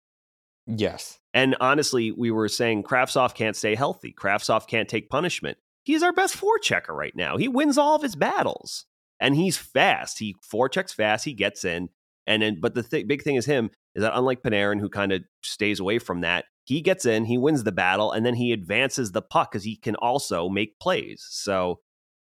[0.67, 1.19] Yes.
[1.33, 4.13] And honestly, we were saying Kravtsov can't stay healthy.
[4.13, 5.59] Kravtsov can't take punishment.
[5.85, 7.37] He's our best forechecker right now.
[7.37, 8.87] He wins all of his battles.
[9.21, 10.19] And he's fast.
[10.19, 11.25] He forechecks fast.
[11.25, 11.89] He gets in.
[12.27, 15.13] And then, but the th- big thing is him is that unlike Panarin, who kind
[15.13, 18.53] of stays away from that, he gets in, he wins the battle, and then he
[18.53, 21.25] advances the puck because he can also make plays.
[21.31, 21.79] So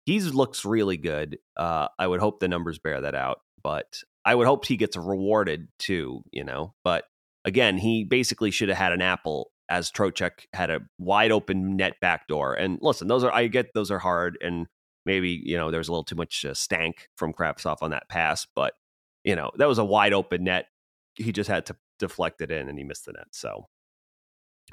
[0.07, 1.38] he looks really good.
[1.57, 4.97] Uh, I would hope the numbers bear that out, but I would hope he gets
[4.97, 6.75] rewarded too, you know.
[6.83, 7.05] But
[7.44, 11.94] again, he basically should have had an apple as Trocheck had a wide open net
[12.01, 12.55] backdoor.
[12.55, 14.66] And listen, those are I get those are hard, and
[15.07, 18.49] maybe you know there's a little too much uh, stank from Kravtsov on that pass,
[18.57, 18.75] but
[19.23, 20.66] you know that was a wide open net.
[21.14, 23.29] He just had to deflect it in, and he missed the net.
[23.31, 23.68] So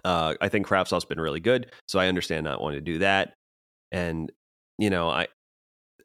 [0.04, 3.34] uh, I think Kravtsov's been really good, so I understand not wanting to do that.
[3.92, 4.32] And
[4.78, 5.28] you know, I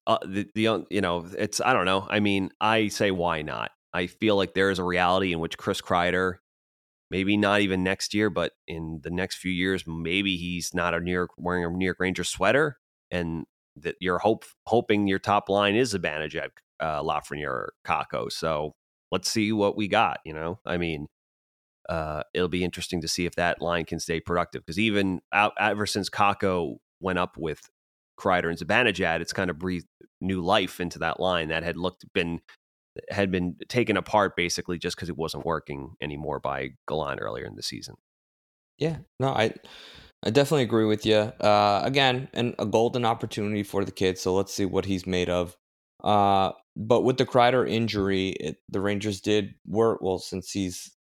[0.07, 2.07] uh, the the you know, it's I don't know.
[2.09, 3.71] I mean, I say why not?
[3.93, 6.35] I feel like there is a reality in which Chris Kreider,
[7.11, 11.01] maybe not even next year, but in the next few years, maybe he's not a
[11.01, 12.79] New York wearing a New York Rangers sweater,
[13.11, 18.31] and that you're hope hoping your top line is a at uh, Lafreniere or Kakko.
[18.31, 18.75] So
[19.11, 20.21] let's see what we got.
[20.25, 21.07] You know, I mean,
[21.89, 24.65] uh, it'll be interesting to see if that line can stay productive.
[24.65, 27.61] Because even out, ever since Kakko went up with
[28.19, 29.87] Kreider and Zibanejad, it's kind of breathed
[30.21, 32.41] new life into that line that had looked been
[33.11, 37.55] had been taken apart basically just because it wasn't working anymore by Gallant earlier in
[37.55, 37.97] the season.
[38.79, 39.53] Yeah, no, I
[40.25, 41.17] I definitely agree with you.
[41.17, 44.19] Uh, again, and a golden opportunity for the kid.
[44.19, 45.57] So let's see what he's made of.
[46.03, 50.96] Uh, but with the Kreider injury, it, the Rangers did work well since he's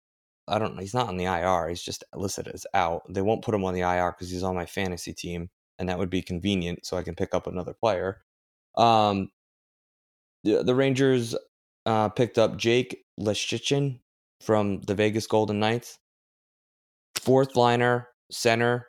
[0.48, 0.80] I don't know.
[0.80, 1.68] He's not on the IR.
[1.68, 3.02] He's just listed as out.
[3.08, 5.98] They won't put him on the IR because he's on my fantasy team, and that
[5.98, 8.22] would be convenient so I can pick up another player.
[8.76, 9.30] Um,
[10.44, 11.34] the, the Rangers
[11.86, 14.00] uh, picked up Jake Leschyshyn
[14.40, 15.98] from the Vegas Golden Knights.
[17.16, 18.88] Fourth liner, center.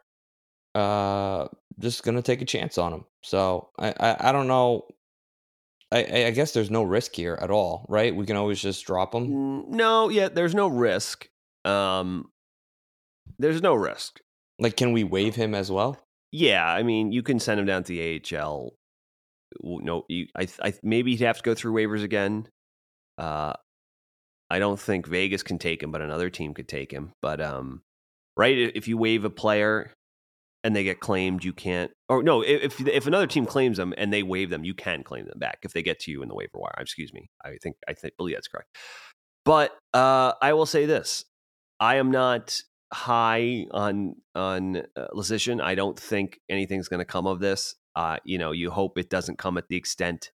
[0.76, 1.48] Uh,
[1.80, 3.06] just gonna take a chance on him.
[3.24, 4.86] So I, I, I don't know.
[5.91, 8.13] I, I guess there's no risk here at all, right?
[8.13, 9.72] We can always just drop him.
[9.72, 11.30] No, yeah, there's no risk.
[11.67, 12.30] Um,
[13.39, 14.19] there's no risk.
[14.60, 15.99] Like, can we waive him as well?
[16.32, 18.73] Yeah, I mean, you can send him down to the AHL.
[19.62, 22.47] No, you, I, I maybe he'd have to go through waivers again.
[23.17, 23.53] Uh,
[24.49, 27.13] I don't think Vegas can take him, but another team could take him.
[27.21, 27.82] But um,
[28.36, 29.93] right, if you waive a player
[30.63, 31.91] and they get claimed, you can't.
[32.10, 35.25] Or no, if if another team claims them and they waive them, you can claim
[35.25, 36.75] them back if they get to you in the waiver wire.
[36.80, 37.30] Excuse me.
[37.43, 38.69] I think I think believe that's correct.
[39.45, 41.25] But uh, I will say this:
[41.79, 42.61] I am not
[42.93, 45.61] high on on uh, Leschyshyn.
[45.61, 47.75] I don't think anything's going to come of this.
[47.95, 50.31] Uh, you know, you hope it doesn't come at the extent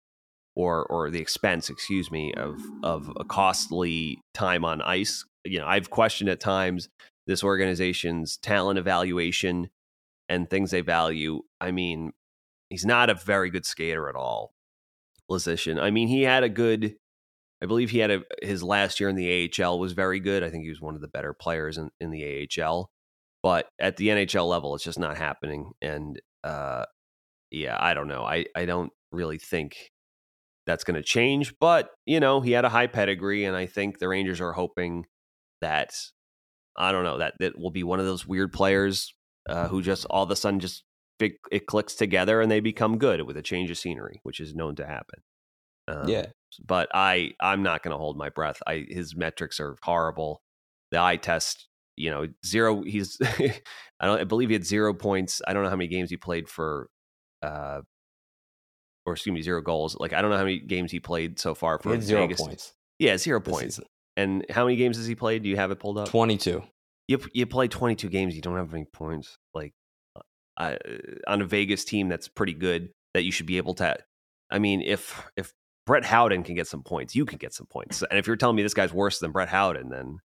[0.54, 5.24] or or the expense, excuse me, of of a costly time on ice.
[5.44, 6.88] You know, I've questioned at times
[7.26, 9.70] this organization's talent evaluation
[10.28, 11.42] and things they value.
[11.60, 12.12] I mean,
[12.68, 14.54] he's not a very good skater at all.
[15.30, 15.80] Leschyshyn.
[15.80, 16.96] I mean, he had a good.
[17.62, 20.42] I believe he had a, his last year in the AHL was very good.
[20.42, 22.90] I think he was one of the better players in, in the AHL.
[23.40, 25.70] But at the NHL level, it's just not happening.
[25.80, 26.86] And uh,
[27.50, 28.24] yeah, I don't know.
[28.24, 29.76] I, I don't really think
[30.66, 31.54] that's going to change.
[31.60, 33.44] But, you know, he had a high pedigree.
[33.44, 35.06] And I think the Rangers are hoping
[35.60, 35.94] that,
[36.76, 39.14] I don't know, that, that will be one of those weird players
[39.48, 40.82] uh, who just all of a sudden just
[41.18, 44.52] big, it clicks together and they become good with a change of scenery, which is
[44.52, 45.20] known to happen.
[45.86, 46.26] Um, yeah.
[46.58, 48.62] But I I'm not going to hold my breath.
[48.66, 50.42] I his metrics are horrible.
[50.90, 52.82] The eye test, you know, zero.
[52.82, 55.40] He's I don't I believe he had zero points.
[55.46, 56.88] I don't know how many games he played for,
[57.42, 57.80] uh,
[59.06, 59.96] or excuse me, zero goals.
[59.98, 62.40] Like I don't know how many games he played so far for zero Vegas.
[62.40, 62.72] points.
[62.98, 63.76] Yeah, zero this points.
[63.76, 63.84] season.
[64.16, 65.42] And how many games has he played?
[65.42, 66.08] Do you have it pulled up?
[66.08, 66.62] 22.
[67.08, 69.38] You you play 22 games, you don't have any points.
[69.54, 69.72] Like
[70.56, 70.76] uh,
[71.26, 73.96] on a Vegas team that's pretty good, that you should be able to.
[74.50, 75.52] I mean, if if
[75.86, 78.02] Brett Howden can get some points, you can get some points.
[78.02, 80.18] And if you're telling me this guy's worse than Brett Howden, then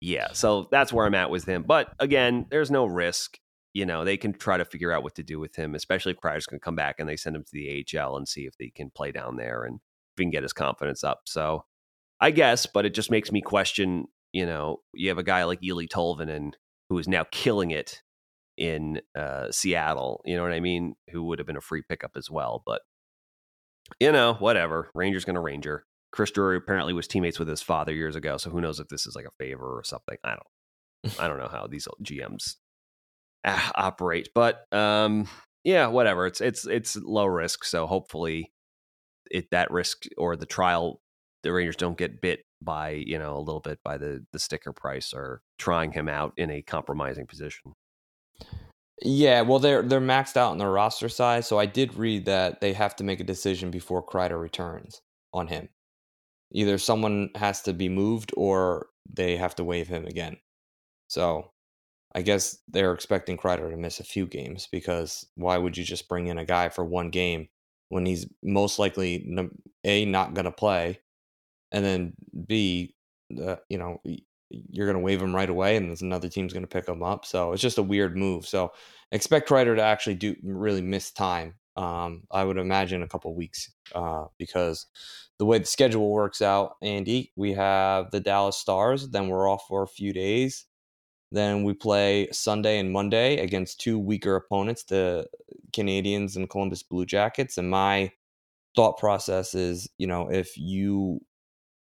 [0.00, 0.28] yeah.
[0.32, 1.62] So that's where I'm at with him.
[1.62, 3.38] But again, there's no risk.
[3.72, 6.18] You know, they can try to figure out what to do with him, especially if
[6.18, 8.56] Kreider's going to come back and they send him to the AHL and see if
[8.58, 11.22] they can play down there and if he can get his confidence up.
[11.24, 11.64] So
[12.20, 14.06] I guess, but it just makes me question.
[14.32, 16.52] You know, you have a guy like Eeli Tolvanen
[16.88, 18.02] who is now killing it
[18.56, 20.20] in uh, Seattle.
[20.24, 20.94] You know what I mean?
[21.10, 22.62] Who would have been a free pickup as well.
[22.64, 22.82] But
[24.00, 24.90] you know, whatever.
[24.94, 25.84] Ranger's going to Ranger.
[26.12, 29.06] Chris Drury apparently was teammates with his father years ago, so who knows if this
[29.06, 30.16] is like a favor or something.
[30.22, 31.18] I don't.
[31.20, 32.54] I don't know how these GMs
[33.44, 35.28] ah, operate, but um,
[35.64, 36.26] yeah, whatever.
[36.26, 38.52] It's it's it's low risk, so hopefully,
[39.30, 41.00] it that risk or the trial,
[41.42, 44.72] the Rangers don't get bit by you know a little bit by the the sticker
[44.72, 47.72] price or trying him out in a compromising position.
[49.02, 52.60] Yeah, well, they're they're maxed out on their roster size, so I did read that
[52.60, 55.00] they have to make a decision before Kreider returns
[55.32, 55.68] on him.
[56.52, 60.38] Either someone has to be moved or they have to waive him again.
[61.08, 61.52] So,
[62.14, 66.08] I guess they're expecting Kreider to miss a few games because why would you just
[66.08, 67.48] bring in a guy for one game
[67.90, 69.26] when he's most likely
[69.84, 71.00] a not going to play,
[71.72, 72.14] and then
[72.46, 72.94] b,
[73.42, 74.00] uh, you know,
[74.70, 77.02] you're going to waive him right away, and there's another team's going to pick him
[77.02, 77.24] up.
[77.24, 78.46] So it's just a weird move.
[78.46, 78.72] So
[79.12, 81.54] expect Kreider to actually do really miss time.
[81.76, 84.86] Um, I would imagine a couple weeks uh, because
[85.38, 89.64] the way the schedule works out, Andy, we have the Dallas Stars, then we're off
[89.66, 90.66] for a few days.
[91.32, 95.26] Then we play Sunday and Monday against two weaker opponents, the
[95.72, 97.58] Canadiens and Columbus Blue Jackets.
[97.58, 98.12] And my
[98.76, 101.20] thought process is, you know, if you,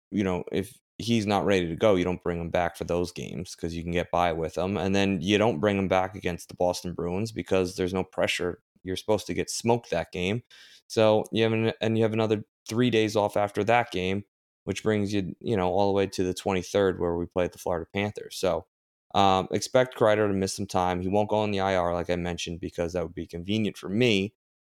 [0.09, 3.11] you know, if he's not ready to go, you don't bring him back for those
[3.11, 4.77] games because you can get by with him.
[4.77, 8.59] And then you don't bring him back against the Boston Bruins because there's no pressure.
[8.83, 10.41] You're supposed to get smoked that game.
[10.87, 14.23] So you have an, and you have another three days off after that game,
[14.63, 17.51] which brings you, you know, all the way to the 23rd where we play at
[17.51, 18.37] the Florida Panthers.
[18.37, 18.65] So
[19.13, 21.01] um, expect Kreider to miss some time.
[21.01, 23.89] He won't go on the IR, like I mentioned, because that would be convenient for
[23.89, 24.33] me.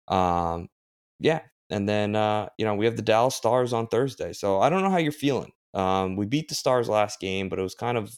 [0.08, 0.70] Um,
[1.20, 1.42] yeah.
[1.70, 4.34] And then, uh, you know, we have the Dallas Stars on Thursday.
[4.34, 5.52] So I don't know how you're feeling.
[5.74, 8.14] Um, we beat the Stars last game, but it was kind of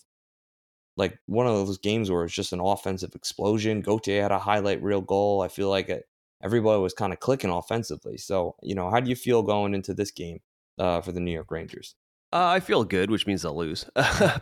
[0.98, 3.82] like one of those games where it's just an offensive explosion.
[3.82, 5.42] Gauthier had a highlight reel goal.
[5.42, 6.06] I feel like it,
[6.44, 8.18] everybody was kind of clicking offensively.
[8.18, 10.40] So, you know, how do you feel going into this game
[10.78, 11.96] uh, for the New York Rangers?
[12.32, 13.86] Uh, I feel good, which means they'll lose.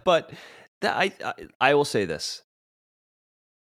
[0.04, 0.32] but
[0.82, 2.42] I, I I will say this.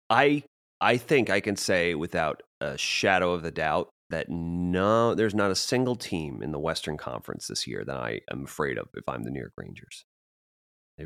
[0.10, 0.44] I
[0.80, 5.52] I think I can say without a shadow of the doubt that no, there's not
[5.52, 9.08] a single team in the Western Conference this year that I am afraid of if
[9.08, 10.06] I'm the New York Rangers.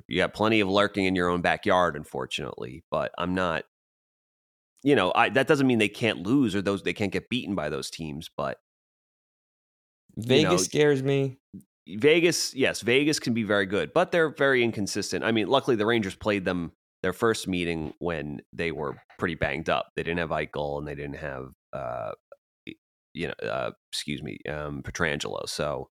[0.08, 3.64] You got plenty of lurking in your own backyard, unfortunately, but I'm not.
[4.84, 7.54] You know, I, that doesn't mean they can't lose or those they can't get beaten
[7.54, 8.60] by those teams, but
[10.16, 11.38] Vegas know, scares me.
[11.88, 15.24] Vegas, yes, Vegas can be very good, but they're very inconsistent.
[15.24, 16.72] I mean, luckily the Rangers played them
[17.02, 19.88] their first meeting when they were pretty banged up.
[19.96, 22.12] They didn't have Eichel and they didn't have, uh,
[23.14, 25.48] you know, uh, excuse me, um, Pietrangelo.
[25.48, 25.90] So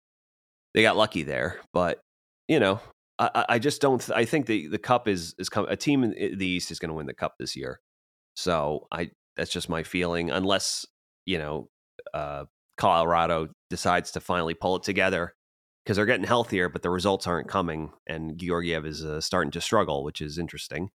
[0.73, 1.59] they got lucky there.
[1.73, 1.99] But
[2.47, 2.79] you know,
[3.17, 4.07] I, I just don't.
[4.11, 6.89] I think the the cup is is come, a team in the East is going
[6.89, 7.79] to win the cup this year.
[8.35, 10.29] So I that's just my feeling.
[10.29, 10.85] Unless
[11.25, 11.69] you know,
[12.13, 12.45] uh,
[12.77, 15.33] Colorado decides to finally pull it together
[15.83, 19.61] because they're getting healthier, but the results aren't coming, and Georgiev is uh, starting to
[19.61, 20.89] struggle, which is interesting.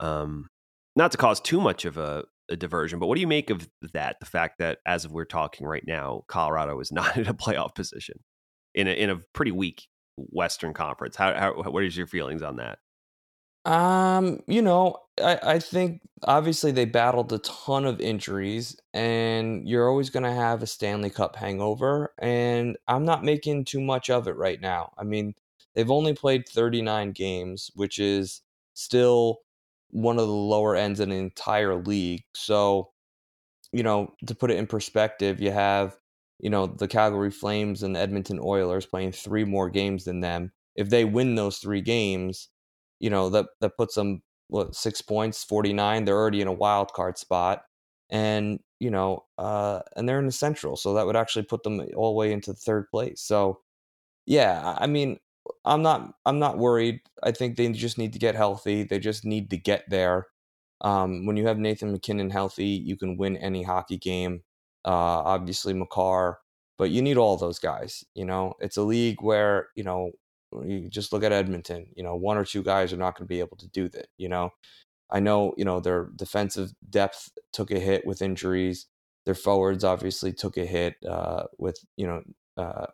[0.00, 0.48] Um,
[0.96, 3.68] not to cause too much of a, a, diversion, but what do you make of
[3.92, 4.20] that?
[4.20, 7.74] The fact that as of we're talking right now, Colorado is not in a playoff
[7.74, 8.20] position
[8.74, 9.86] in a in a pretty weak
[10.16, 11.16] Western Conference.
[11.16, 12.78] How, how what is your feelings on that?
[13.64, 19.88] Um, you know, I, I think obviously they battled a ton of injuries, and you're
[19.88, 22.12] always going to have a Stanley Cup hangover.
[22.18, 24.92] And I'm not making too much of it right now.
[24.98, 25.34] I mean,
[25.74, 28.42] they've only played 39 games, which is
[28.74, 29.38] still
[29.94, 32.24] one of the lower ends in the entire league.
[32.34, 32.90] So,
[33.72, 35.96] you know, to put it in perspective, you have,
[36.40, 40.52] you know, the Calgary Flames and the Edmonton Oilers playing three more games than them.
[40.74, 42.48] If they win those three games,
[42.98, 46.04] you know that that puts them what six points, forty nine.
[46.04, 47.62] They're already in a wild card spot,
[48.10, 51.80] and you know, uh, and they're in the Central, so that would actually put them
[51.96, 53.22] all the way into third place.
[53.22, 53.60] So,
[54.26, 55.18] yeah, I mean,
[55.64, 57.00] I'm not I'm not worried.
[57.22, 58.82] I think they just need to get healthy.
[58.84, 60.26] They just need to get there.
[60.80, 64.42] Um, when you have Nathan MacKinnon healthy, you can win any hockey game.
[64.84, 66.38] Uh, obviously, Makar,
[66.76, 68.04] but you need all those guys.
[68.14, 70.10] You know, it's a league where you know
[70.62, 71.86] you just look at Edmonton.
[71.96, 74.08] You know, one or two guys are not going to be able to do that.
[74.18, 74.50] You know,
[75.10, 78.86] I know you know their defensive depth took a hit with injuries.
[79.26, 82.22] Their forwards obviously took a hit uh, with you know
[82.56, 82.86] uh,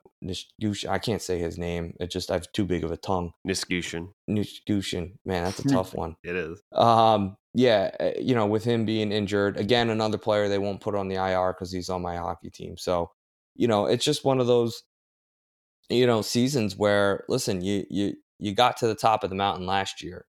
[0.88, 1.94] I can't say his name.
[2.00, 3.32] It just I have too big of a tongue.
[3.46, 4.08] Nichushkin.
[4.28, 5.12] Nichushkin.
[5.24, 6.16] Man, that's a tough one.
[6.24, 6.60] it is.
[6.72, 10.94] Um, yeah, eh, you know, with him being injured, again, another player they won't put
[10.94, 12.76] on the IR because he's on my hockey team.
[12.78, 13.10] So,
[13.56, 14.82] you know, it's just one of those
[15.90, 19.66] you know seasons where listen you you you got to the top of the mountain
[19.66, 20.24] last year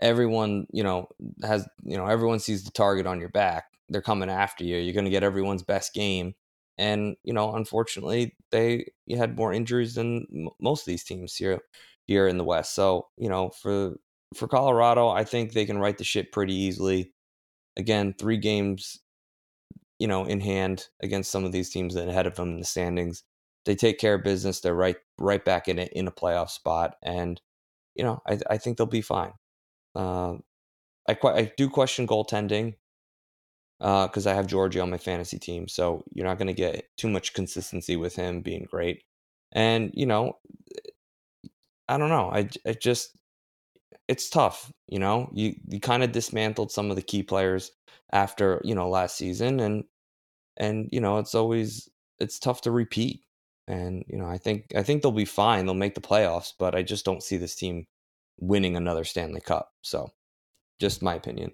[0.00, 1.08] everyone you know
[1.42, 4.94] has you know everyone sees the target on your back they're coming after you you're
[4.94, 6.34] going to get everyone's best game
[6.78, 10.26] and you know unfortunately they had more injuries than
[10.60, 11.60] most of these teams here
[12.06, 13.94] here in the west so you know for
[14.34, 17.12] for colorado i think they can write the ship pretty easily
[17.76, 19.00] again three games
[19.98, 22.64] you know in hand against some of these teams that ahead of them in the
[22.64, 23.24] standings
[23.66, 24.60] they take care of business.
[24.60, 27.40] They're right right back in it in a playoff spot, and
[27.94, 29.32] you know I I think they'll be fine.
[29.94, 30.36] Uh,
[31.08, 32.76] I I do question goaltending
[33.78, 36.86] because uh, I have Georgie on my fantasy team, so you're not going to get
[36.96, 39.02] too much consistency with him being great.
[39.52, 40.38] And you know,
[41.88, 42.30] I don't know.
[42.32, 43.16] I I just
[44.08, 44.72] it's tough.
[44.88, 47.72] You know, you you kind of dismantled some of the key players
[48.12, 49.84] after you know last season, and
[50.56, 53.22] and you know it's always it's tough to repeat
[53.68, 55.66] and you know I think I think they'll be fine.
[55.66, 57.86] They'll make the playoffs, but I just don't see this team
[58.38, 59.70] winning another Stanley Cup.
[59.82, 60.10] So,
[60.80, 61.52] just my opinion.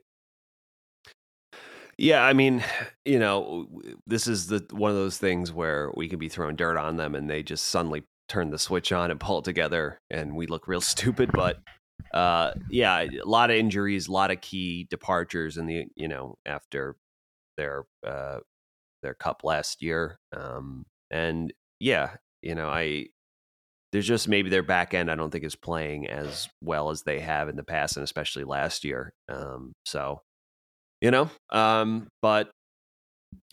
[1.98, 2.64] Yeah, I mean,
[3.04, 3.68] you know,
[4.06, 7.14] this is the one of those things where we can be throwing dirt on them,
[7.14, 10.68] and they just suddenly turn the switch on and pull it together, and we look
[10.68, 11.30] real stupid.
[11.32, 11.58] But
[12.12, 16.36] uh, yeah, a lot of injuries, a lot of key departures in the you know
[16.46, 16.96] after
[17.56, 18.38] their uh,
[19.02, 23.06] their cup last year, um, and yeah, you know, I
[23.92, 27.20] there's just maybe their back end I don't think is playing as well as they
[27.20, 29.12] have in the past and especially last year.
[29.28, 30.22] Um, so,
[31.02, 32.50] you know, um, but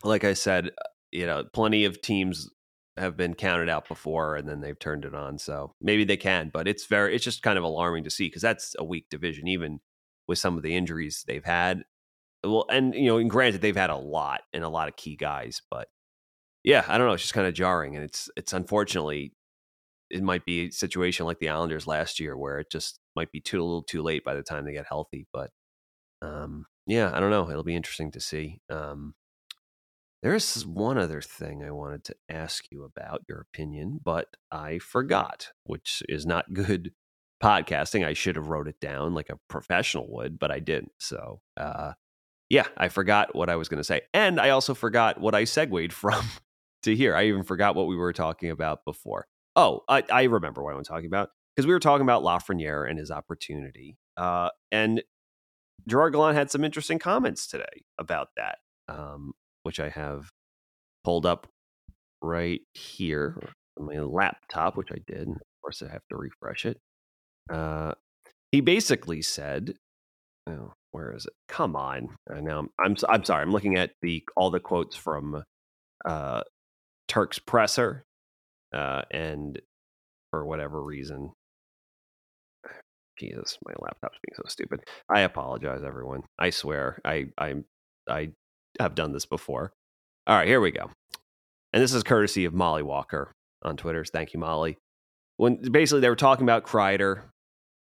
[0.04, 2.48] like I said, uh, you know, plenty of teams
[2.96, 5.38] have been counted out before and then they've turned it on.
[5.38, 8.42] So maybe they can, but it's very, it's just kind of alarming to see because
[8.42, 9.80] that's a weak division, even
[10.28, 11.82] with some of the injuries they've had.
[12.44, 15.16] Well, and, you know, and granted, they've had a lot and a lot of key
[15.16, 15.88] guys, but
[16.64, 17.14] yeah, I don't know.
[17.14, 19.32] It's just kind of jarring, and it's it's unfortunately
[20.10, 23.40] it might be a situation like the Islanders last year where it just might be
[23.40, 25.26] too a little too late by the time they get healthy.
[25.32, 25.50] But
[26.22, 27.50] um, yeah, I don't know.
[27.50, 28.60] It'll be interesting to see.
[28.68, 29.14] Um,
[30.22, 35.48] there's one other thing I wanted to ask you about your opinion, but I forgot,
[35.64, 36.92] which is not good
[37.42, 38.04] podcasting.
[38.04, 40.92] I should have wrote it down like a professional would, but I didn't.
[40.98, 41.92] So uh,
[42.50, 45.44] yeah, I forgot what I was going to say, and I also forgot what I
[45.44, 46.24] segued from
[46.82, 47.16] to here.
[47.16, 49.26] I even forgot what we were talking about before.
[49.56, 52.98] Oh, I, I remember what I'm talking about because we were talking about Lafreniere and
[52.98, 53.96] his opportunity.
[54.16, 55.02] Uh, and
[55.88, 58.58] Gerard Gallant had some interesting comments today about that,
[58.88, 60.30] um, which I have
[61.04, 61.46] pulled up
[62.22, 63.36] right here
[63.78, 65.28] on my laptop, which I did.
[65.28, 66.78] Of course, I have to refresh it.
[67.50, 67.92] Uh,
[68.52, 69.74] he basically said,
[70.48, 71.32] oh, "Where is it?
[71.48, 73.42] Come on!" Uh, now I'm, I'm I'm sorry.
[73.42, 75.44] I'm looking at the all the quotes from
[76.04, 76.42] uh,
[77.08, 78.04] Turk's presser,
[78.72, 79.60] uh, and
[80.30, 81.32] for whatever reason,
[83.20, 84.80] Jesus, my laptop's being so stupid.
[85.08, 86.22] I apologize, everyone.
[86.38, 87.56] I swear, I I
[88.08, 88.30] I
[88.78, 89.72] have done this before.
[90.26, 90.90] All right, here we go.
[91.72, 94.04] And this is courtesy of Molly Walker on Twitter.
[94.04, 94.78] Thank you, Molly.
[95.36, 97.22] When basically they were talking about Kreider,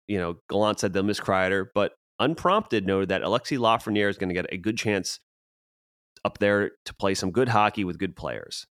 [0.07, 4.29] you know, Gallant said they'll miss Kreider, but unprompted noted that Alexi Lafreniere is going
[4.29, 5.21] to get a good chance
[6.25, 8.67] up there to play some good hockey with good players.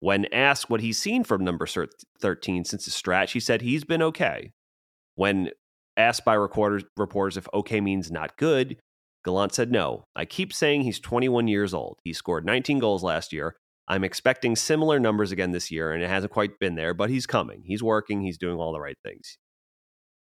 [0.00, 1.66] When asked what he's seen from number
[2.20, 4.52] 13 since his stretch, he said he's been okay.
[5.14, 5.50] When
[5.96, 8.78] asked by reporters, if okay means not good,
[9.24, 10.04] Gallant said no.
[10.16, 11.98] I keep saying he's 21 years old.
[12.04, 13.56] He scored 19 goals last year.
[13.88, 17.26] I'm expecting similar numbers again this year, and it hasn't quite been there, but he's
[17.26, 17.62] coming.
[17.64, 18.22] He's working.
[18.22, 19.38] He's doing all the right things.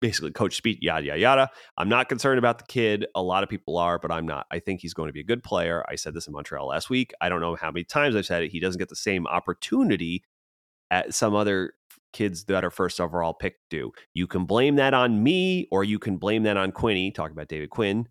[0.02, 1.50] Basically, coach speak, yada, yada, yada.
[1.78, 3.06] I'm not concerned about the kid.
[3.16, 4.46] A lot of people are, but I'm not.
[4.50, 5.84] I think he's going to be a good player.
[5.90, 7.12] I said this in Montreal last week.
[7.20, 8.52] I don't know how many times I've said it.
[8.52, 10.24] He doesn't get the same opportunity
[10.90, 11.74] at some other
[12.14, 13.92] kids that are first overall pick do.
[14.14, 17.48] You can blame that on me or you can blame that on Quinny, talking about
[17.48, 18.08] David Quinn.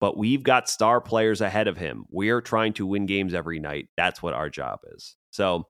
[0.00, 2.04] But we've got star players ahead of him.
[2.10, 3.88] We're trying to win games every night.
[3.96, 5.16] That's what our job is.
[5.30, 5.64] So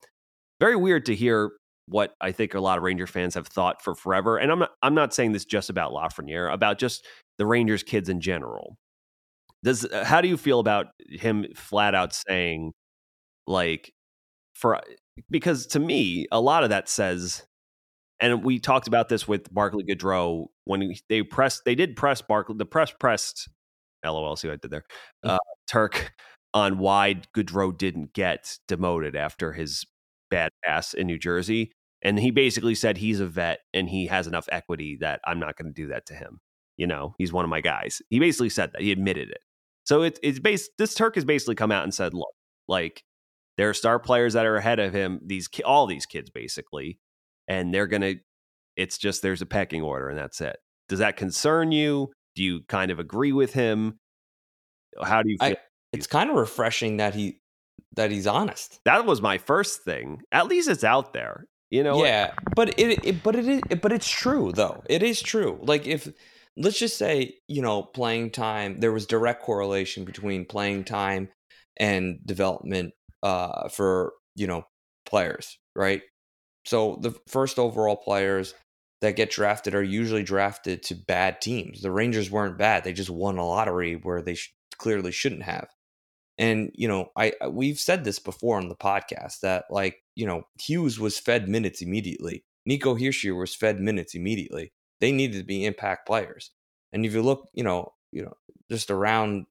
[0.61, 1.53] very weird to hear
[1.87, 4.39] what I think a lot of Ranger fans have thought for forever.
[4.39, 7.07] And I'm not I'm not saying this just about Lafreniere, about just
[7.39, 8.77] the Rangers kids in general.
[9.63, 12.73] Does uh, how do you feel about him flat out saying
[13.47, 13.93] like
[14.55, 14.81] for
[15.31, 17.45] because to me a lot of that says
[18.21, 22.57] and we talked about this with Barclay Goodrow when they pressed, they did press Barclay,
[22.57, 23.49] the press pressed,
[24.05, 24.85] lol, see what I did there,
[25.25, 25.31] mm.
[25.31, 25.39] uh,
[25.69, 26.13] Turk
[26.53, 29.85] on why Goodrow didn't get demoted after his
[30.31, 31.73] bad pass in New Jersey.
[32.03, 35.57] And he basically said he's a vet and he has enough equity that I'm not
[35.57, 36.39] going to do that to him.
[36.77, 38.03] You know, he's one of my guys.
[38.11, 38.83] He basically said that.
[38.83, 39.39] He admitted it.
[39.85, 42.35] So it, it's based, this Turk has basically come out and said, look,
[42.69, 43.05] like
[43.57, 46.99] there are star players that are ahead of him, these, all these kids basically
[47.49, 48.17] and they're going to
[48.77, 50.57] it's just there's a pecking order and that's it.
[50.89, 52.13] Does that concern you?
[52.35, 53.99] Do you kind of agree with him?
[55.03, 55.49] How do you feel?
[55.49, 55.57] I,
[55.93, 57.41] it's kind of refreshing that he
[57.97, 58.81] that he's honest.
[58.85, 60.23] That was my first thing.
[60.33, 61.47] At least it's out there.
[61.71, 62.05] You know.
[62.05, 64.83] Yeah, but it, it but it is but it's true though.
[64.89, 65.59] It is true.
[65.63, 66.09] Like if
[66.57, 71.29] let's just say, you know, playing time, there was direct correlation between playing time
[71.77, 72.93] and development
[73.23, 74.65] uh for, you know,
[75.07, 76.03] players, right?
[76.65, 78.55] So the first overall players
[79.01, 81.83] that get drafted are usually drafted to bad teams.
[81.83, 85.69] The Rangers weren't bad; they just won a lottery where they sh- clearly shouldn't have.
[86.39, 90.45] And you know, I we've said this before on the podcast that like you know
[90.61, 92.45] Hughes was fed minutes immediately.
[92.67, 94.73] Nico Hischier was fed minutes immediately.
[95.01, 96.51] They needed to be impact players.
[96.93, 98.35] And if you look, you know, you know,
[98.71, 99.47] just around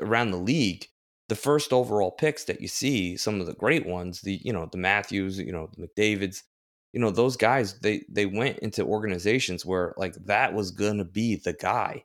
[0.00, 0.86] around the league,
[1.28, 4.68] the first overall picks that you see, some of the great ones, the you know
[4.70, 6.44] the Matthews, you know the McDavid's,
[6.92, 11.36] you know those guys, they they went into organizations where like that was gonna be
[11.36, 12.04] the guy.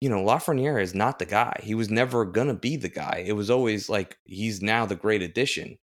[0.00, 1.60] You know, Lafreniere is not the guy.
[1.62, 3.24] He was never gonna be the guy.
[3.26, 5.78] It was always like he's now the great addition,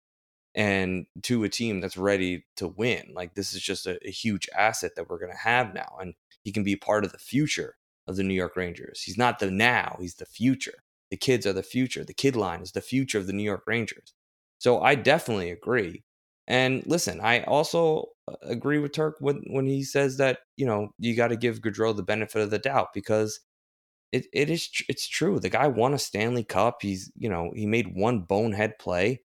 [0.56, 3.12] and to a team that's ready to win.
[3.14, 6.14] Like this is just a, a huge asset that we're gonna have now, and
[6.44, 7.76] he can be part of the future
[8.08, 9.02] of the New York Rangers.
[9.02, 10.84] He's not the now; he's the future
[11.14, 12.04] the kids are the future.
[12.04, 14.16] The kid line is the future of the New York Rangers.
[14.58, 16.04] So I definitely agree.
[16.48, 20.90] And listen, I also uh, agree with Turk when, when he says that, you know,
[20.98, 23.42] you got to give Goodrow the benefit of the doubt because
[24.12, 25.40] it, it is it's true.
[25.40, 26.78] The guy won a Stanley Cup.
[26.82, 29.22] He's, you know, he made one bonehead play.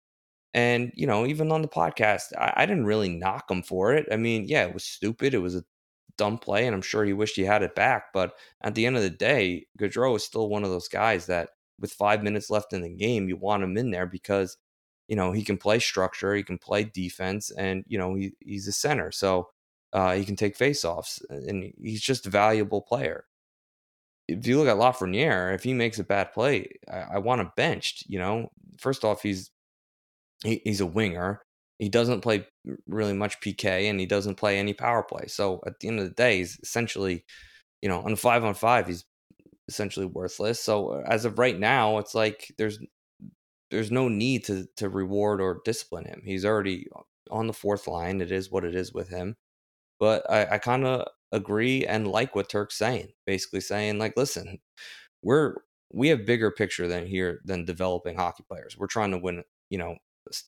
[0.56, 4.08] And, you know, even on the podcast, I, I didn't really knock him for it.
[4.12, 5.36] I mean, yeah, it was stupid.
[5.36, 5.64] It was a
[6.18, 8.06] dumb play, and I'm sure he wished he had it back.
[8.12, 8.34] But
[8.64, 11.94] at the end of the day, Goodrow is still one of those guys that with
[11.94, 14.58] five minutes left in the game, you want him in there because
[15.08, 18.68] you know he can play structure, he can play defense, and you know he, he's
[18.68, 19.50] a center, so
[19.94, 23.26] uh, he can take faceoffs, and he's just a valuable player.
[24.28, 27.52] If you look at Lafreniere, if he makes a bad play, I, I want him
[27.56, 28.06] benched.
[28.08, 29.52] You know, first off, he's
[30.44, 31.42] he, he's a winger.
[31.80, 32.48] He doesn't play
[32.88, 35.28] really much PK, and he doesn't play any power play.
[35.28, 37.26] So at the end of the day, he's essentially,
[37.82, 39.06] you know, on five on five, he's
[39.68, 40.60] essentially worthless.
[40.60, 42.80] So uh, as of right now, it's like there's
[43.72, 46.22] there's no need to to reward or discipline him.
[46.26, 46.88] He's already
[47.32, 48.22] on the fourth line.
[48.22, 49.36] It is what it is with him.
[50.00, 53.10] But I, I kind of agree and like what Turk's saying.
[53.26, 54.60] Basically saying like, listen,
[55.24, 55.56] we're
[55.94, 58.78] we have bigger picture than here than developing hockey players.
[58.78, 59.96] We're trying to win, you know,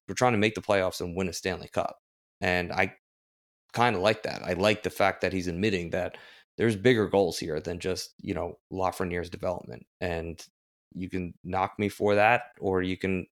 [0.08, 1.98] we're trying to make the playoffs and win a Stanley Cup.
[2.42, 2.94] And I
[3.74, 4.42] kind of like that.
[4.44, 6.18] I like the fact that he's admitting that
[6.58, 10.44] there's bigger goals here than just you know Lafreniere's development, and
[10.94, 13.28] you can knock me for that, or you can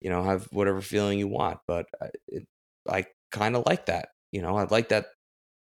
[0.00, 1.58] you know have whatever feeling you want.
[1.66, 2.46] But I, it,
[2.88, 4.10] I kind of like that.
[4.32, 5.06] You know, I like that.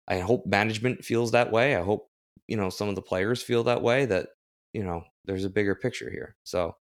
[0.08, 1.76] I hope management feels that way.
[1.76, 2.10] I hope
[2.48, 4.06] you know some of the players feel that way.
[4.06, 4.30] That
[4.74, 6.36] you know there's a bigger picture here.
[6.44, 6.76] So,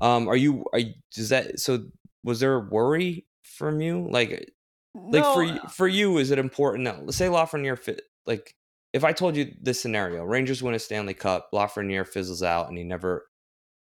[0.00, 0.64] um, are you?
[0.72, 0.80] Are
[1.14, 1.60] does that?
[1.60, 1.84] So,
[2.24, 4.08] was there a worry from you?
[4.10, 4.50] Like,
[4.94, 6.84] like for you, for you, is it important?
[6.84, 8.02] Now, let's say Lafreniere fit.
[8.26, 8.54] Like,
[8.92, 12.76] if I told you this scenario, Rangers win a Stanley Cup, Lafreniere fizzles out, and
[12.76, 13.26] he never,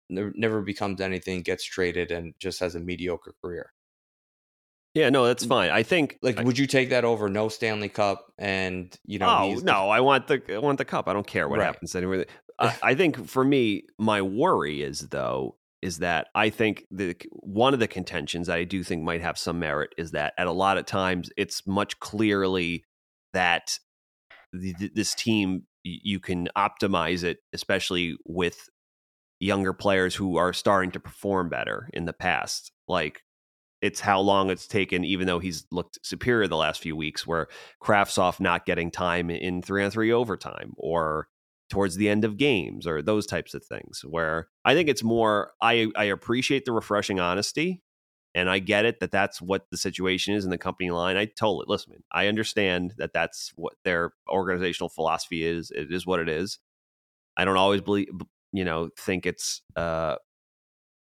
[0.09, 3.73] never, becomes anything, gets traded, and just has a mediocre career.
[4.95, 5.71] Yeah, no, that's fine.
[5.71, 8.33] I think Like, I- would you take that over no Stanley Cup?
[8.39, 11.07] And you know, oh he's the- no, I want the I want the cup.
[11.09, 11.67] I don't care what Right.
[11.67, 12.27] happens anywhere.
[12.59, 17.73] I, I think for me, my worry is though is that I think the one
[17.73, 20.77] of the contentions I do think might have some merit is that at a lot
[20.77, 22.85] of times it's much clearly
[23.33, 23.79] that
[24.53, 28.69] this team you can optimize it, especially with
[29.39, 32.73] younger players who are starting to perform better in the past.
[32.87, 33.23] Like
[33.81, 37.49] it's how long it's taken, even though he's looked superior the last few weeks, where
[37.83, 41.29] Kravtsov not getting time in three on three overtime or
[41.71, 44.03] towards the end of games or those types of things.
[44.05, 47.83] Where I think it's more, I, I appreciate the refreshing honesty
[48.35, 51.17] and I get it that that's what the situation is in the company line.
[51.17, 52.03] I totally listen.
[52.13, 55.71] I understand that that's what their organizational philosophy is.
[55.71, 56.59] It is what it is.
[57.37, 58.09] I don't always believe,
[58.53, 59.63] you know, think it's.
[59.77, 60.17] uh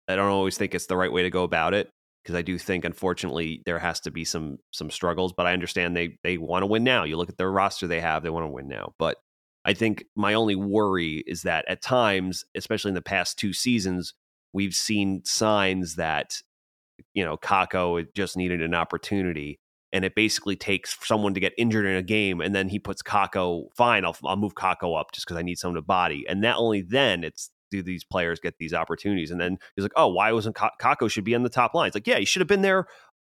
[0.07, 1.89] I don't always think it's the right way to go about it
[2.23, 5.33] because I do think, unfortunately, there has to be some some struggles.
[5.33, 7.03] But I understand they they want to win now.
[7.03, 8.93] You look at the roster they have; they want to win now.
[8.99, 9.17] But
[9.63, 14.13] I think my only worry is that at times, especially in the past two seasons,
[14.53, 16.41] we've seen signs that
[17.13, 19.59] you know Kakko just needed an opportunity,
[19.93, 23.01] and it basically takes someone to get injured in a game, and then he puts
[23.01, 23.65] Kakko.
[23.75, 26.55] Fine, I'll I'll move Kakko up just because I need someone to body, and that
[26.57, 30.31] only then it's do these players get these opportunities, and then he's like, oh, why
[30.31, 31.87] wasn't Ka- Kakko should be on the top line?
[31.87, 32.85] It's like, yeah, he should have been there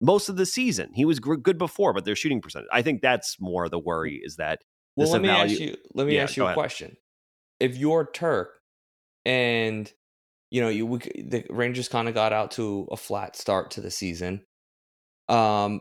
[0.00, 0.90] most of the season.
[0.94, 2.68] He was gr- good before, but their shooting percentage.
[2.72, 4.60] I think that's more the worry is that
[4.96, 5.76] Well, let me ask you.
[5.94, 6.54] Let me Yeah, ask you a ahead.
[6.54, 6.96] question.
[7.60, 8.60] If you're Turk,
[9.24, 9.90] and
[10.50, 13.80] you know you we, the Rangers kind of got out to a flat start to
[13.80, 14.44] the season,
[15.28, 15.80] um,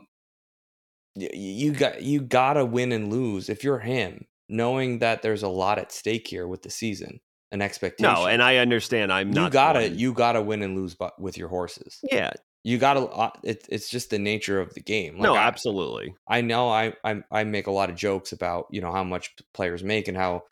[1.14, 5.48] y- you got you gotta win and lose if you're him, knowing that there's a
[5.48, 7.20] lot at stake here with the season,
[7.52, 8.12] an expectation.
[8.12, 9.12] no, and I understand.
[9.12, 11.98] I'm you not gotta going- you gotta win and lose bu- with your horses.
[12.02, 12.32] yeah,
[12.64, 13.00] You gotta.
[13.02, 15.14] uh, It, it's just the nature of the game.
[15.14, 16.14] Like, no, I- absolutely.
[16.28, 19.34] I know I, I I make a lot of jokes about you know how much
[19.54, 20.42] players make and how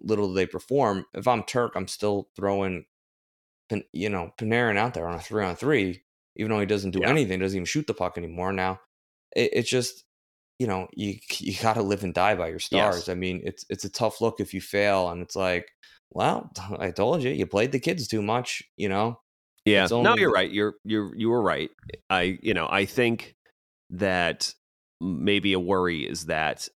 [0.00, 1.06] little they perform.
[1.14, 2.84] If I'm Turk, I'm still throwing,
[3.92, 6.02] you know, Panarin out there on a three on three,
[6.36, 7.10] even though he doesn't do Yeah.
[7.10, 8.52] anything, doesn't even shoot the puck anymore.
[8.52, 8.80] Now,
[9.36, 10.04] it, it's just
[10.58, 12.96] you know you you got to live and die by your stars.
[12.96, 13.08] Yes.
[13.08, 15.68] I mean, it's it's a tough look if you fail, and it's like,
[16.10, 18.62] well, I told you, you played the kids too much.
[18.76, 19.20] You know,
[19.64, 20.50] Yeah, no, you're the- right.
[20.50, 21.70] You're you're you were right.
[22.10, 23.34] I you know I think
[23.90, 24.52] that
[25.00, 26.68] maybe a worry is that,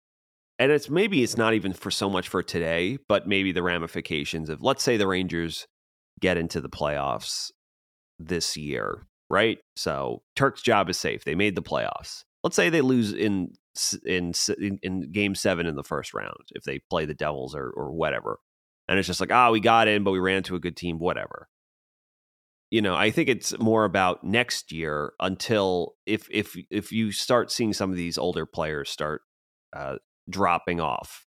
[0.60, 4.50] and it's maybe it's not even for so much for today, but maybe the ramifications
[4.50, 5.66] of let's say the Rangers
[6.22, 7.52] get into the playoffs
[8.20, 9.60] this year, right?
[9.76, 11.24] So Turk's job is safe.
[11.24, 12.24] They made the playoffs.
[12.44, 13.54] Let's say they lose in
[14.06, 14.34] in
[14.82, 18.40] in, Game Seven in the first round if they play the Devils or or whatever,
[18.88, 21.00] and it's just like ah we got in, but we ran into a good team,
[21.00, 21.48] whatever
[22.72, 27.52] you know, I think it's more about next year until if if if you start
[27.52, 29.22] seeing some of these older players start
[29.76, 29.98] uh,
[30.30, 31.26] dropping off.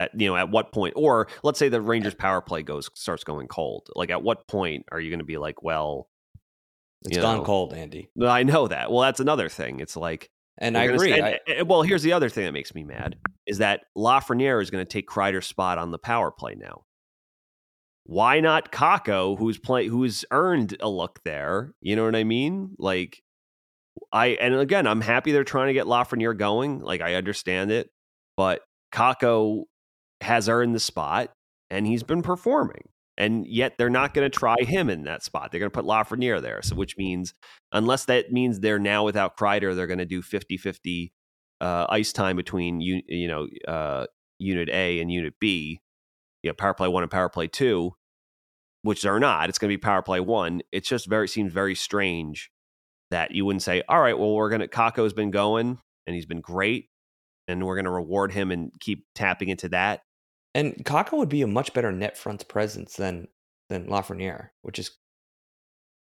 [0.00, 3.24] At, you know, at what point, or let's say the Rangers power play goes starts
[3.24, 3.88] going cold.
[3.96, 6.08] Like, at what point are you going to be like, well,
[7.02, 7.44] it's gone know.
[7.44, 8.90] cold, Andy, I know that.
[8.92, 9.80] Well, that's another thing.
[9.80, 11.12] It's like, and I agree.
[11.14, 14.62] I, and- and- well, here's the other thing that makes me mad is that Lafreniere
[14.62, 16.82] is going to take Kreider's spot on the power play now.
[18.04, 21.74] Why not Kakko, who's play who's earned a look there?
[21.80, 22.74] You know what I mean?
[22.78, 23.22] Like,
[24.12, 26.80] I and again, I'm happy they're trying to get Lafreniere going.
[26.80, 27.90] Like, I understand it,
[28.36, 29.64] but Kakko
[30.20, 31.30] has earned the spot
[31.70, 32.88] and he's been performing.
[33.16, 35.50] And yet they're not going to try him in that spot.
[35.50, 36.62] They're going to put Lafreniere there.
[36.62, 37.34] So, which means,
[37.72, 41.12] unless that means they're now without Kreider, they're going to do 50 50
[41.60, 44.06] uh, ice time between, you, you know, uh,
[44.38, 45.80] unit A and unit B,
[46.44, 47.92] you know, power play one and power play two,
[48.82, 49.48] which they're not.
[49.48, 50.62] It's going to be power play one.
[50.70, 52.52] It just very, seems very strange
[53.10, 56.26] that you wouldn't say, all right, well, we're going to, Kakko's been going and he's
[56.26, 56.88] been great
[57.48, 60.02] and we're going to reward him and keep tapping into that.
[60.58, 63.28] And Kakko would be a much better net front presence than
[63.68, 64.90] than Lafreniere, which is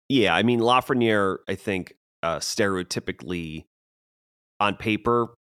[0.10, 3.66] Yeah, I mean Lafreniere, I think uh, stereotypically
[4.60, 5.34] on paper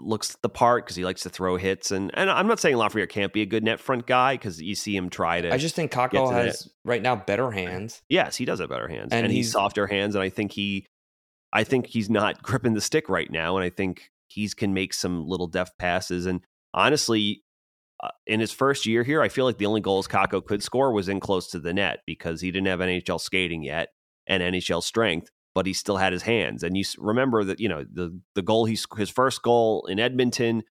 [0.00, 1.90] looks the part because he likes to throw hits.
[1.90, 4.74] And and I'm not saying Lafreniere can't be a good net front guy because you
[4.74, 5.52] see him try to.
[5.52, 8.02] I just think Kakko has right now better hands.
[8.08, 10.52] yes, he does have better hands And and, he's he's- softer hands, and I think
[10.52, 10.86] he,
[11.52, 14.92] I think he's not gripping the stick right now, and I think he's can make
[14.92, 16.26] some little deft passes.
[16.26, 16.42] And
[16.74, 17.42] honestly,
[18.02, 20.92] uh, in his first year here, I feel like the only goals Kakko could score
[20.92, 23.88] was in close to the net because he didn't have NHL skating yet
[24.26, 26.62] and NHL strength, but he still had his hands.
[26.62, 30.62] And you remember that you know the the goal he his first goal in Edmonton.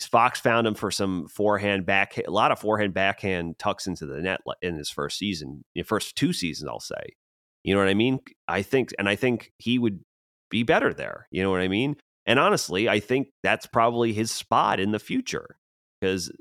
[0.00, 4.18] Fox found him for some forehand back, a lot of forehand backhand tucks into the
[4.22, 7.16] net in his first season, first two seasons, I'll say.
[7.64, 8.20] You know what I mean?
[8.48, 10.00] I think, and I think he would
[10.50, 11.26] be better there.
[11.30, 11.96] You know what I mean?
[12.26, 15.56] And honestly, I think that's probably his spot in the future
[16.00, 16.32] because,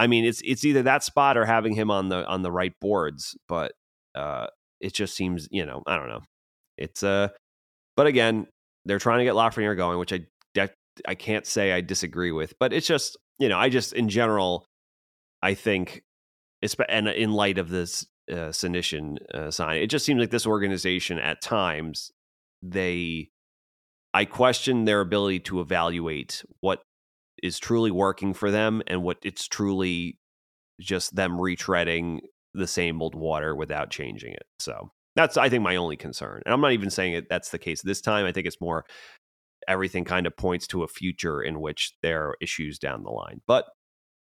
[0.00, 2.72] I mean, it's it's either that spot or having him on the on the right
[2.80, 3.36] boards.
[3.48, 3.72] But
[4.14, 4.46] uh,
[4.80, 6.22] it just seems, you know, I don't know.
[6.78, 7.28] It's uh,
[7.96, 8.46] but again,
[8.84, 10.20] they're trying to get Lafreniere going, which I
[11.06, 14.66] I can't say I disagree with, but it's just you know, I just in general,
[15.42, 16.02] I think,
[16.62, 21.18] it's and in light of this uh, uh, sign, it just seems like this organization
[21.18, 22.12] at times
[22.62, 23.30] they,
[24.12, 26.82] I question their ability to evaluate what
[27.42, 30.18] is truly working for them and what it's truly
[30.80, 32.20] just them retreading
[32.54, 34.46] the same old water without changing it.
[34.58, 37.58] So that's I think my only concern, and I'm not even saying it that's the
[37.58, 38.24] case this time.
[38.24, 38.84] I think it's more
[39.68, 43.40] everything kind of points to a future in which there are issues down the line.
[43.46, 43.66] But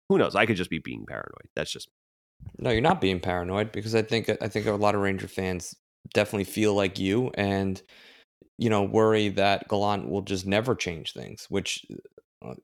[0.08, 0.34] who knows?
[0.34, 1.48] I could just be being paranoid.
[1.54, 1.88] That's just
[2.58, 5.74] No, you're not being paranoid because I think I think a lot of Ranger fans
[6.14, 7.80] definitely feel like you and
[8.58, 11.86] you know worry that Gallant will just never change things, which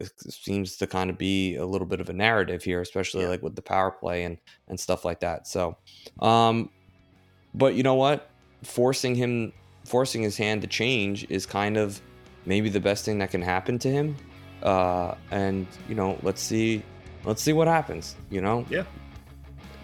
[0.01, 3.29] it seems to kind of be a little bit of a narrative here, especially Yeah.
[3.29, 5.47] like with the power play and and stuff like that.
[5.47, 5.77] So,
[6.21, 6.71] um,
[7.55, 8.31] but you know what?
[8.65, 9.53] Forcing him,
[9.85, 12.01] forcing his hand to change is kind of
[12.47, 14.17] maybe the best thing that can happen to him.
[14.63, 16.83] Uh, and you know, let's see,
[17.25, 18.17] let's see what happens.
[18.31, 18.85] You know, Yeah.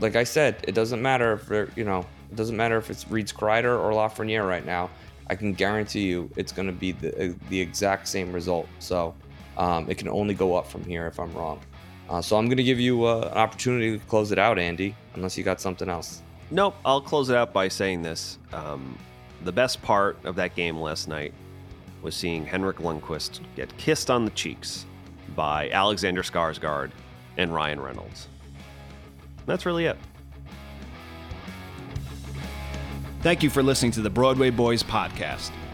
[0.00, 3.32] Like I said, it doesn't matter if you know, it doesn't matter if it's Reeds
[3.32, 4.88] Kreider or Lafreniere right now.
[5.28, 8.66] I can guarantee you, it's going to be the uh, the exact same result.
[8.80, 9.14] So,
[9.56, 11.60] um, it can only go up from here if I'm wrong.
[12.08, 14.94] Uh, so I'm going to give you uh, an opportunity to close it out, Andy,
[15.14, 16.22] unless you got something else.
[16.50, 16.74] Nope.
[16.84, 18.38] I'll close it out by saying this.
[18.52, 18.98] Um,
[19.44, 21.32] the best part of that game last night
[22.02, 24.84] was seeing Henrik Lundqvist get kissed on the cheeks
[25.34, 26.90] by Alexander Skarsgård
[27.38, 28.28] and Ryan Reynolds.
[29.46, 29.96] That's really it.
[33.22, 35.52] Thank you for listening to the Broadway Boys podcast.